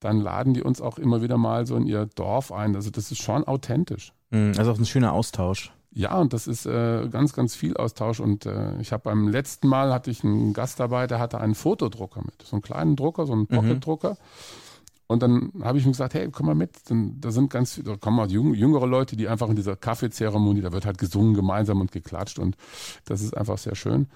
dann 0.00 0.20
laden 0.20 0.54
die 0.54 0.62
uns 0.62 0.80
auch 0.80 0.98
immer 0.98 1.22
wieder 1.22 1.38
mal 1.38 1.66
so 1.66 1.76
in 1.76 1.86
ihr 1.86 2.06
Dorf 2.06 2.52
ein. 2.52 2.74
Also 2.74 2.90
das 2.90 3.10
ist 3.10 3.22
schon 3.22 3.44
authentisch. 3.44 4.12
Mhm, 4.30 4.54
also 4.56 4.72
auch 4.72 4.78
ein 4.78 4.86
schöner 4.86 5.12
Austausch. 5.12 5.72
Ja, 5.90 6.18
und 6.18 6.34
das 6.34 6.46
ist 6.46 6.66
äh, 6.66 7.08
ganz, 7.08 7.32
ganz 7.32 7.54
viel 7.54 7.76
Austausch. 7.76 8.20
Und 8.20 8.44
äh, 8.44 8.78
ich 8.80 8.92
habe 8.92 9.04
beim 9.04 9.28
letzten 9.28 9.68
Mal 9.68 9.94
hatte 9.94 10.10
ich 10.10 10.22
einen 10.24 10.52
Gast 10.52 10.78
dabei, 10.78 11.06
der 11.06 11.18
hatte 11.18 11.40
einen 11.40 11.54
Fotodrucker 11.54 12.20
mit, 12.20 12.42
so 12.42 12.56
einen 12.56 12.62
kleinen 12.62 12.96
Drucker, 12.96 13.24
so 13.24 13.32
einen 13.32 13.46
mhm. 13.48 13.56
Pocket-Drucker. 13.56 14.10
Mhm. 14.10 14.16
Und 15.08 15.22
dann 15.22 15.52
habe 15.62 15.78
ich 15.78 15.86
ihm 15.86 15.92
gesagt, 15.92 16.14
hey, 16.14 16.28
komm 16.30 16.46
mal 16.46 16.54
mit. 16.54 16.72
da 16.90 17.30
sind 17.30 17.48
ganz, 17.48 17.80
da 17.82 17.96
kommen 17.96 18.18
auch 18.18 18.26
jüngere 18.26 18.86
Leute, 18.86 19.16
die 19.16 19.28
einfach 19.28 19.48
in 19.48 19.56
dieser 19.56 19.76
Kaffeezeremonie, 19.76 20.62
da 20.62 20.72
wird 20.72 20.84
halt 20.84 20.98
gesungen 20.98 21.34
gemeinsam 21.34 21.80
und 21.80 21.92
geklatscht 21.92 22.38
und 22.38 22.56
das 23.04 23.22
ist 23.22 23.36
einfach 23.36 23.56
sehr 23.56 23.76
schön. 23.76 24.08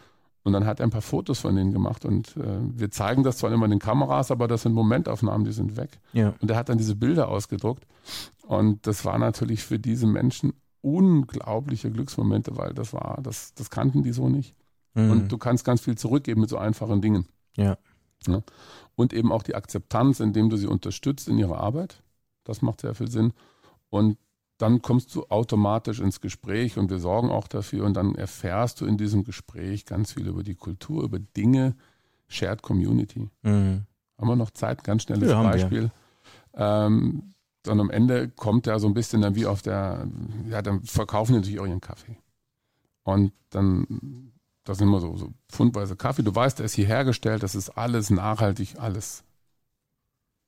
Und 0.43 0.55
dann 0.55 0.65
hat 0.65 0.81
er 0.81 0.87
ein 0.87 0.91
paar 0.91 1.03
Fotos 1.03 1.41
von 1.41 1.55
denen 1.55 1.73
gemacht 1.73 2.05
und 2.07 2.35
äh, 2.39 2.61
wir 2.63 2.91
zeigen 2.91 3.23
das 3.25 3.37
zwar 3.39 3.53
immer 3.53 3.67
in 3.67 3.73
den 3.73 3.79
Kameras, 3.79 4.31
aber 4.31 4.49
das 4.49 4.63
sind 4.63 4.73
Momentaufnahmen, 4.73 5.45
die 5.45 5.53
sind 5.53 5.77
weg. 5.77 6.01
Ja. 6.15 6.35
Und 6.41 6.51
er 6.51 6.57
hat 6.57 6.71
dann 6.71 6.79
diese 6.79 6.97
Bilder 6.97 7.29
ausgedruckt 7.29 7.87
und 8.47 8.87
das 8.87 9.05
war 9.05 9.19
natürlich 9.19 9.63
für 9.63 9.79
diese 9.79 10.07
Menschen 10.07 10.55
unglaubliche 10.81 11.91
Glücksmomente, 11.91 12.57
weil 12.57 12.73
das 12.73 12.95
war, 12.95 13.19
das, 13.23 13.55
das 13.55 13.69
kannten 13.69 14.03
die 14.03 14.13
so 14.13 14.29
nicht. 14.31 14.55
Mhm. 14.95 15.11
Und 15.11 15.33
du 15.33 15.39
kannst 15.39 15.65
ganz 15.65 15.83
viel 15.83 15.97
zurückgeben 15.97 16.41
mit 16.41 16.51
so 16.51 16.57
einfachen 16.57 17.03
Dingen. 17.03 17.27
Ja. 17.57 17.77
ja. 18.27 18.43
Und 18.97 19.13
eben 19.13 19.33
auch 19.33 19.43
die 19.43 19.55
Akzeptanz, 19.55 20.21
indem 20.21 20.51
du 20.51 20.57
sie 20.57 20.67
unterstützt 20.67 21.29
in 21.29 21.39
ihrer 21.39 21.59
Arbeit. 21.59 22.03
Das 22.45 22.63
macht 22.63 22.81
sehr 22.81 22.95
viel 22.95 23.11
Sinn. 23.11 23.33
Und 23.91 24.17
dann 24.61 24.83
kommst 24.83 25.15
du 25.15 25.25
automatisch 25.31 26.01
ins 26.01 26.21
Gespräch 26.21 26.77
und 26.77 26.91
wir 26.91 26.99
sorgen 26.99 27.31
auch 27.31 27.49
dafür 27.49 27.87
und 27.87 27.95
dann 27.95 28.15
erfährst 28.15 28.81
du 28.81 28.87
in 28.87 28.99
diesem 28.99 29.25
Gespräch 29.25 29.87
ganz 29.87 30.13
viel 30.13 30.27
über 30.27 30.43
die 30.43 30.55
Kultur, 30.55 31.03
über 31.03 31.19
Dinge, 31.19 31.77
Shared 32.29 32.61
Community. 32.61 33.31
Mhm. 33.41 33.87
Haben 34.19 34.29
wir 34.29 34.37
noch 34.37 34.51
Zeit? 34.51 34.85
Ganz 34.85 35.05
schnelles 35.05 35.31
ja, 35.31 35.43
Beispiel. 35.43 35.91
Ähm, 36.53 37.33
dann 37.63 37.81
am 37.81 37.89
Ende 37.89 38.29
kommt 38.29 38.67
ja 38.67 38.79
so 38.79 38.87
ein 38.87 38.93
bisschen 38.93 39.23
dann 39.23 39.35
wie 39.35 39.47
auf 39.47 39.63
der, 39.63 40.07
ja, 40.51 40.61
dann 40.61 40.83
verkaufen 40.83 41.33
die 41.33 41.39
natürlich 41.39 41.61
auch 41.61 41.67
ihren 41.67 41.81
Kaffee. 41.81 42.19
Und 43.03 43.33
dann, 43.49 44.33
das 44.65 44.77
sind 44.77 44.89
immer 44.89 45.01
so, 45.01 45.17
so 45.17 45.33
pfundweise 45.49 45.97
Kaffee. 45.97 46.23
Du 46.23 46.35
weißt, 46.35 46.59
der 46.59 46.67
ist 46.67 46.75
hier 46.75 46.87
hergestellt, 46.87 47.43
das 47.43 47.55
ist 47.55 47.71
alles 47.71 48.11
nachhaltig, 48.11 48.79
alles 48.79 49.25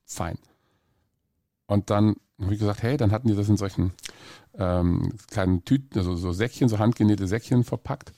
fein. 0.05 0.37
Und 1.67 1.89
dann 1.89 2.17
habe 2.45 2.55
ich 2.55 2.61
gesagt, 2.61 2.83
hey, 2.83 2.97
dann 2.97 3.13
hatten 3.13 3.29
die 3.29 3.35
das 3.35 3.49
in 3.49 3.57
solchen 3.57 3.93
ähm, 4.59 5.13
kleinen 5.31 5.65
Tüten, 5.65 5.99
also 5.99 6.17
so 6.17 6.33
Säckchen, 6.33 6.69
so 6.69 6.79
handgenähte 6.79 7.27
Säckchen 7.27 7.65
verpackt. 7.65 8.13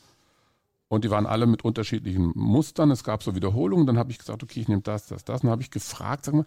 Und 0.89 1.05
die 1.05 1.11
waren 1.11 1.27
alle 1.27 1.47
mit 1.47 1.65
unterschiedlichen 1.65 2.33
Mustern. 2.35 2.91
Es 2.91 3.05
gab 3.05 3.23
so 3.23 3.35
Wiederholungen. 3.35 3.87
Dann 3.87 3.99
habe 3.99 4.11
ich 4.11 4.19
gesagt, 4.19 4.43
okay, 4.43 4.61
ich 4.61 4.69
nehme 4.69 4.83
das, 4.83 5.07
das, 5.07 5.25
das. 5.25 5.41
Und 5.41 5.45
dann 5.45 5.53
habe 5.53 5.63
ich 5.63 5.71
gefragt, 5.71 6.25
sag 6.25 6.35
mal, 6.35 6.47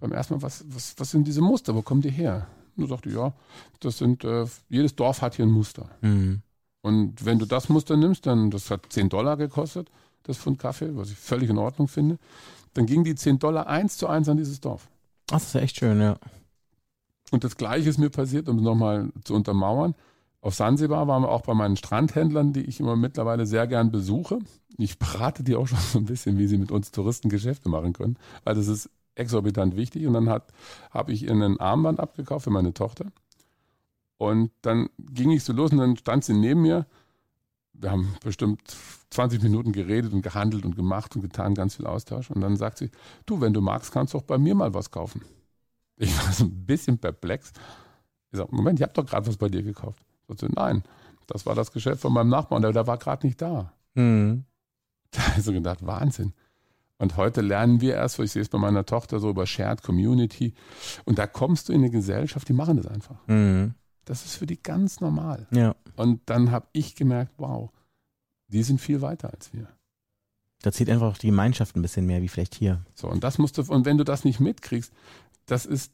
beim 0.00 0.12
ersten 0.12 0.34
Mal, 0.34 0.42
was, 0.42 0.64
was, 0.68 0.94
was 0.98 1.10
sind 1.10 1.26
diese 1.26 1.40
Muster? 1.40 1.74
Wo 1.74 1.82
kommen 1.82 2.00
die 2.00 2.10
her? 2.10 2.46
Und 2.76 2.82
du 2.82 2.88
sagte, 2.88 3.10
ja, 3.10 3.32
das 3.80 3.98
sind, 3.98 4.24
äh, 4.24 4.46
jedes 4.68 4.96
Dorf 4.96 5.22
hat 5.22 5.36
hier 5.36 5.46
ein 5.46 5.50
Muster. 5.50 5.88
Mhm. 6.00 6.42
Und 6.82 7.24
wenn 7.24 7.38
du 7.38 7.46
das 7.46 7.68
Muster 7.68 7.96
nimmst, 7.96 8.26
dann, 8.26 8.50
das 8.50 8.70
hat 8.70 8.86
10 8.90 9.08
Dollar 9.08 9.36
gekostet, 9.36 9.90
das 10.24 10.38
Pfund 10.38 10.58
Kaffee, 10.58 10.96
was 10.96 11.10
ich 11.10 11.16
völlig 11.16 11.48
in 11.48 11.58
Ordnung 11.58 11.88
finde, 11.88 12.18
dann 12.74 12.86
gingen 12.86 13.04
die 13.04 13.14
10 13.14 13.38
Dollar 13.38 13.66
eins 13.68 13.96
zu 13.96 14.08
eins 14.08 14.28
an 14.28 14.36
dieses 14.36 14.60
Dorf. 14.60 14.88
Ach, 15.30 15.34
das 15.34 15.46
ist 15.46 15.54
echt 15.54 15.78
schön, 15.78 16.00
ja. 16.00 16.18
Und 17.34 17.42
das 17.42 17.56
Gleiche 17.56 17.90
ist 17.90 17.98
mir 17.98 18.10
passiert, 18.10 18.48
um 18.48 18.58
es 18.58 18.62
nochmal 18.62 19.10
zu 19.24 19.34
untermauern. 19.34 19.96
Auf 20.40 20.54
Sansibar 20.54 21.08
waren 21.08 21.22
wir 21.22 21.30
auch 21.30 21.40
bei 21.40 21.52
meinen 21.52 21.76
Strandhändlern, 21.76 22.52
die 22.52 22.60
ich 22.60 22.78
immer 22.78 22.94
mittlerweile 22.94 23.44
sehr 23.44 23.66
gern 23.66 23.90
besuche. 23.90 24.38
Ich 24.78 25.00
berate 25.00 25.42
die 25.42 25.56
auch 25.56 25.66
schon 25.66 25.80
so 25.80 25.98
ein 25.98 26.04
bisschen, 26.04 26.38
wie 26.38 26.46
sie 26.46 26.58
mit 26.58 26.70
uns 26.70 26.92
Touristen 26.92 27.28
Geschäfte 27.30 27.68
machen 27.68 27.92
können, 27.92 28.18
weil 28.44 28.54
das 28.54 28.68
ist 28.68 28.88
exorbitant 29.16 29.74
wichtig. 29.74 30.06
Und 30.06 30.12
dann 30.12 30.28
habe 30.28 31.12
ich 31.12 31.24
ihnen 31.24 31.42
ein 31.42 31.60
Armband 31.60 31.98
abgekauft 31.98 32.44
für 32.44 32.50
meine 32.50 32.72
Tochter. 32.72 33.06
Und 34.16 34.52
dann 34.62 34.88
ging 34.98 35.32
ich 35.32 35.42
so 35.42 35.52
los 35.52 35.72
und 35.72 35.78
dann 35.78 35.96
stand 35.96 36.24
sie 36.24 36.34
neben 36.34 36.62
mir. 36.62 36.86
Wir 37.72 37.90
haben 37.90 38.14
bestimmt 38.22 38.60
20 39.10 39.42
Minuten 39.42 39.72
geredet 39.72 40.12
und 40.12 40.22
gehandelt 40.22 40.64
und 40.64 40.76
gemacht 40.76 41.16
und 41.16 41.22
getan, 41.22 41.56
ganz 41.56 41.74
viel 41.74 41.86
Austausch. 41.86 42.30
Und 42.30 42.42
dann 42.42 42.56
sagt 42.56 42.78
sie, 42.78 42.92
du, 43.26 43.40
wenn 43.40 43.52
du 43.52 43.60
magst, 43.60 43.90
kannst 43.90 44.14
du 44.14 44.18
auch 44.18 44.22
bei 44.22 44.38
mir 44.38 44.54
mal 44.54 44.72
was 44.72 44.92
kaufen. 44.92 45.22
Ich 45.96 46.16
war 46.18 46.32
so 46.32 46.44
ein 46.44 46.66
bisschen 46.66 46.98
perplex. 46.98 47.52
Ich 48.32 48.38
sage, 48.38 48.54
Moment, 48.54 48.80
ich 48.80 48.82
habe 48.82 48.92
doch 48.92 49.06
gerade 49.06 49.26
was 49.26 49.36
bei 49.36 49.48
dir 49.48 49.62
gekauft. 49.62 50.04
So, 50.28 50.46
nein, 50.48 50.82
das 51.26 51.46
war 51.46 51.54
das 51.54 51.72
Geschäft 51.72 52.00
von 52.02 52.12
meinem 52.12 52.30
Nachbarn, 52.30 52.62
der, 52.62 52.72
der 52.72 52.86
war 52.86 52.98
gerade 52.98 53.26
nicht 53.26 53.40
da. 53.40 53.72
Mhm. 53.94 54.44
Da 55.10 55.28
habe 55.28 55.38
ich 55.38 55.44
so 55.44 55.52
gedacht, 55.52 55.86
Wahnsinn. 55.86 56.32
Und 56.98 57.16
heute 57.16 57.40
lernen 57.40 57.80
wir 57.80 57.94
erst, 57.94 58.18
ich 58.18 58.32
sehe 58.32 58.42
es 58.42 58.48
bei 58.48 58.58
meiner 58.58 58.86
Tochter 58.86 59.20
so 59.20 59.30
über 59.30 59.46
Shared 59.46 59.82
Community. 59.82 60.54
Und 61.04 61.18
da 61.18 61.26
kommst 61.26 61.68
du 61.68 61.72
in 61.72 61.80
eine 61.80 61.90
Gesellschaft, 61.90 62.48
die 62.48 62.52
machen 62.52 62.76
das 62.76 62.86
einfach. 62.86 63.16
Mhm. 63.26 63.74
Das 64.04 64.24
ist 64.24 64.36
für 64.36 64.46
die 64.46 64.62
ganz 64.62 65.00
normal. 65.00 65.46
Ja. 65.50 65.74
Und 65.96 66.20
dann 66.26 66.50
habe 66.50 66.66
ich 66.72 66.94
gemerkt, 66.94 67.32
wow, 67.36 67.70
die 68.48 68.62
sind 68.62 68.80
viel 68.80 69.00
weiter 69.00 69.32
als 69.32 69.52
wir. 69.52 69.68
Da 70.62 70.72
zieht 70.72 70.88
einfach 70.88 71.12
auch 71.12 71.18
die 71.18 71.28
Gemeinschaft 71.28 71.76
ein 71.76 71.82
bisschen 71.82 72.06
mehr, 72.06 72.22
wie 72.22 72.28
vielleicht 72.28 72.54
hier. 72.54 72.84
So, 72.94 73.08
und 73.08 73.22
das 73.22 73.38
musst 73.38 73.58
du, 73.58 73.62
und 73.62 73.84
wenn 73.84 73.98
du 73.98 74.04
das 74.04 74.24
nicht 74.24 74.40
mitkriegst, 74.40 74.92
das 75.46 75.66
ist, 75.66 75.92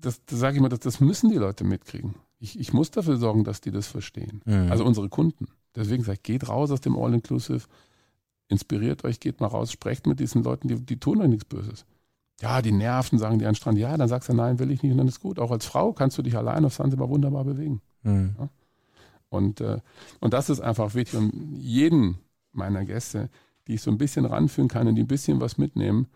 das, 0.00 0.24
das 0.24 0.38
sage 0.38 0.56
ich 0.56 0.62
mal, 0.62 0.68
das, 0.68 0.80
das 0.80 1.00
müssen 1.00 1.30
die 1.30 1.36
Leute 1.36 1.64
mitkriegen. 1.64 2.14
Ich, 2.38 2.58
ich 2.58 2.72
muss 2.72 2.90
dafür 2.90 3.16
sorgen, 3.16 3.44
dass 3.44 3.60
die 3.60 3.70
das 3.70 3.86
verstehen. 3.86 4.40
Mhm. 4.44 4.70
Also 4.70 4.84
unsere 4.84 5.08
Kunden. 5.08 5.48
Deswegen 5.74 6.02
sage 6.02 6.16
ich, 6.16 6.22
geht 6.22 6.48
raus 6.48 6.70
aus 6.70 6.80
dem 6.80 6.96
All-Inclusive, 6.96 7.66
inspiriert 8.48 9.04
euch, 9.04 9.20
geht 9.20 9.40
mal 9.40 9.46
raus, 9.46 9.70
sprecht 9.70 10.06
mit 10.06 10.18
diesen 10.20 10.42
Leuten, 10.42 10.68
die, 10.68 10.76
die 10.76 10.98
tun 10.98 11.20
euch 11.20 11.28
nichts 11.28 11.44
Böses. 11.44 11.84
Ja, 12.40 12.62
die 12.62 12.72
nerven, 12.72 13.18
sagen 13.18 13.38
die 13.38 13.46
an 13.46 13.54
Strand. 13.54 13.78
Ja, 13.78 13.96
dann 13.96 14.08
sagst 14.08 14.28
du, 14.30 14.32
nein, 14.32 14.58
will 14.58 14.70
ich 14.70 14.82
nicht 14.82 14.92
und 14.92 14.98
dann 14.98 15.08
ist 15.08 15.20
gut. 15.20 15.38
Auch 15.38 15.50
als 15.50 15.66
Frau 15.66 15.92
kannst 15.92 16.16
du 16.16 16.22
dich 16.22 16.36
allein 16.36 16.64
auf 16.64 16.74
Sansibar 16.74 17.10
wunderbar 17.10 17.44
bewegen. 17.44 17.82
Mhm. 18.02 18.34
Ja? 18.38 18.48
Und, 19.28 19.60
äh, 19.60 19.78
und 20.20 20.32
das 20.32 20.48
ist 20.50 20.60
einfach 20.60 20.94
wichtig. 20.94 21.18
Und 21.18 21.58
jeden 21.58 22.18
meiner 22.52 22.84
Gäste, 22.84 23.28
die 23.66 23.74
ich 23.74 23.82
so 23.82 23.90
ein 23.90 23.98
bisschen 23.98 24.24
ranführen 24.24 24.68
kann 24.68 24.88
und 24.88 24.94
die 24.94 25.02
ein 25.02 25.08
bisschen 25.08 25.40
was 25.40 25.58
mitnehmen, 25.58 26.08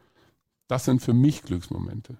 das 0.68 0.84
sind 0.84 1.02
für 1.02 1.14
mich 1.14 1.42
Glücksmomente. 1.42 2.16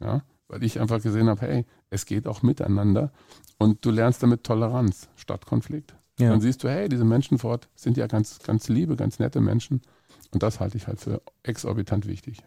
Ja, 0.00 0.22
weil 0.48 0.64
ich 0.64 0.80
einfach 0.80 1.02
gesehen 1.02 1.28
habe, 1.28 1.42
hey, 1.42 1.66
es 1.90 2.06
geht 2.06 2.26
auch 2.26 2.42
miteinander 2.42 3.12
und 3.58 3.84
du 3.84 3.90
lernst 3.90 4.22
damit 4.22 4.44
Toleranz 4.44 5.08
statt 5.16 5.46
Konflikt. 5.46 5.94
Ja. 6.18 6.30
Dann 6.30 6.40
siehst 6.40 6.64
du, 6.64 6.68
hey, 6.68 6.88
diese 6.88 7.04
Menschen 7.04 7.38
fort 7.38 7.68
sind 7.74 7.96
ja 7.96 8.06
ganz, 8.06 8.40
ganz 8.40 8.68
liebe, 8.68 8.96
ganz 8.96 9.18
nette 9.18 9.40
Menschen 9.40 9.82
und 10.32 10.42
das 10.42 10.60
halte 10.60 10.76
ich 10.76 10.86
halt 10.86 11.00
für 11.00 11.22
exorbitant 11.42 12.06
wichtig. 12.06 12.42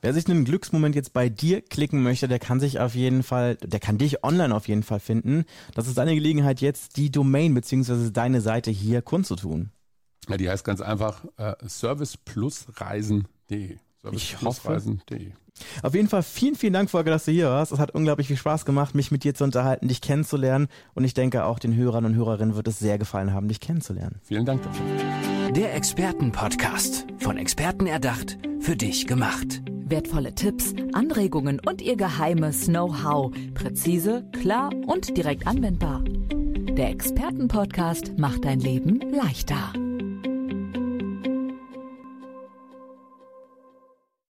Wer 0.00 0.14
sich 0.14 0.28
einen 0.28 0.44
Glücksmoment 0.44 0.94
jetzt 0.94 1.12
bei 1.12 1.28
dir 1.28 1.62
klicken 1.62 2.00
möchte, 2.02 2.28
der 2.28 2.38
kann 2.38 2.60
sich 2.60 2.78
auf 2.78 2.94
jeden 2.94 3.24
Fall, 3.24 3.56
der 3.56 3.80
kann 3.80 3.98
dich 3.98 4.22
online 4.22 4.54
auf 4.54 4.68
jeden 4.68 4.84
Fall 4.84 5.00
finden. 5.00 5.46
Das 5.74 5.88
ist 5.88 5.98
deine 5.98 6.14
Gelegenheit 6.14 6.60
jetzt, 6.60 6.96
die 6.96 7.10
Domain 7.10 7.54
bzw. 7.54 8.12
deine 8.12 8.40
Seite 8.40 8.70
hier 8.70 9.02
kundzutun. 9.02 9.72
Ja, 10.28 10.36
die 10.36 10.48
heißt 10.48 10.64
ganz 10.64 10.80
einfach 10.80 11.24
äh, 11.36 11.56
serviceplusreisen.de. 11.62 13.78
Ich 14.12 14.40
hoffe. 14.40 14.80
Auf 15.82 15.94
jeden 15.94 16.08
Fall 16.08 16.22
vielen, 16.22 16.54
vielen 16.54 16.72
Dank, 16.72 16.90
Volker, 16.90 17.10
dass 17.10 17.24
du 17.24 17.32
hier 17.32 17.48
warst. 17.48 17.72
Es 17.72 17.78
hat 17.78 17.90
unglaublich 17.92 18.28
viel 18.28 18.36
Spaß 18.36 18.64
gemacht, 18.64 18.94
mich 18.94 19.10
mit 19.10 19.24
dir 19.24 19.34
zu 19.34 19.44
unterhalten, 19.44 19.88
dich 19.88 20.00
kennenzulernen. 20.00 20.68
Und 20.94 21.04
ich 21.04 21.14
denke, 21.14 21.44
auch 21.44 21.58
den 21.58 21.74
Hörern 21.74 22.04
und 22.04 22.14
Hörerinnen 22.14 22.54
wird 22.54 22.68
es 22.68 22.78
sehr 22.78 22.98
gefallen 22.98 23.32
haben, 23.32 23.48
dich 23.48 23.60
kennenzulernen. 23.60 24.20
Vielen 24.22 24.44
Dank 24.44 24.62
dafür. 24.62 24.86
Der 25.52 25.74
Expertenpodcast. 25.74 27.06
Von 27.18 27.38
Experten 27.38 27.86
erdacht, 27.86 28.38
für 28.60 28.76
dich 28.76 29.06
gemacht. 29.06 29.62
Wertvolle 29.66 30.34
Tipps, 30.34 30.74
Anregungen 30.92 31.60
und 31.66 31.80
ihr 31.80 31.96
geheimes 31.96 32.66
Know-how. 32.66 33.32
Präzise, 33.54 34.24
klar 34.38 34.70
und 34.86 35.16
direkt 35.16 35.46
anwendbar. 35.46 36.04
Der 36.04 36.90
Expertenpodcast 36.90 38.18
macht 38.18 38.44
dein 38.44 38.60
Leben 38.60 39.00
leichter. 39.10 39.72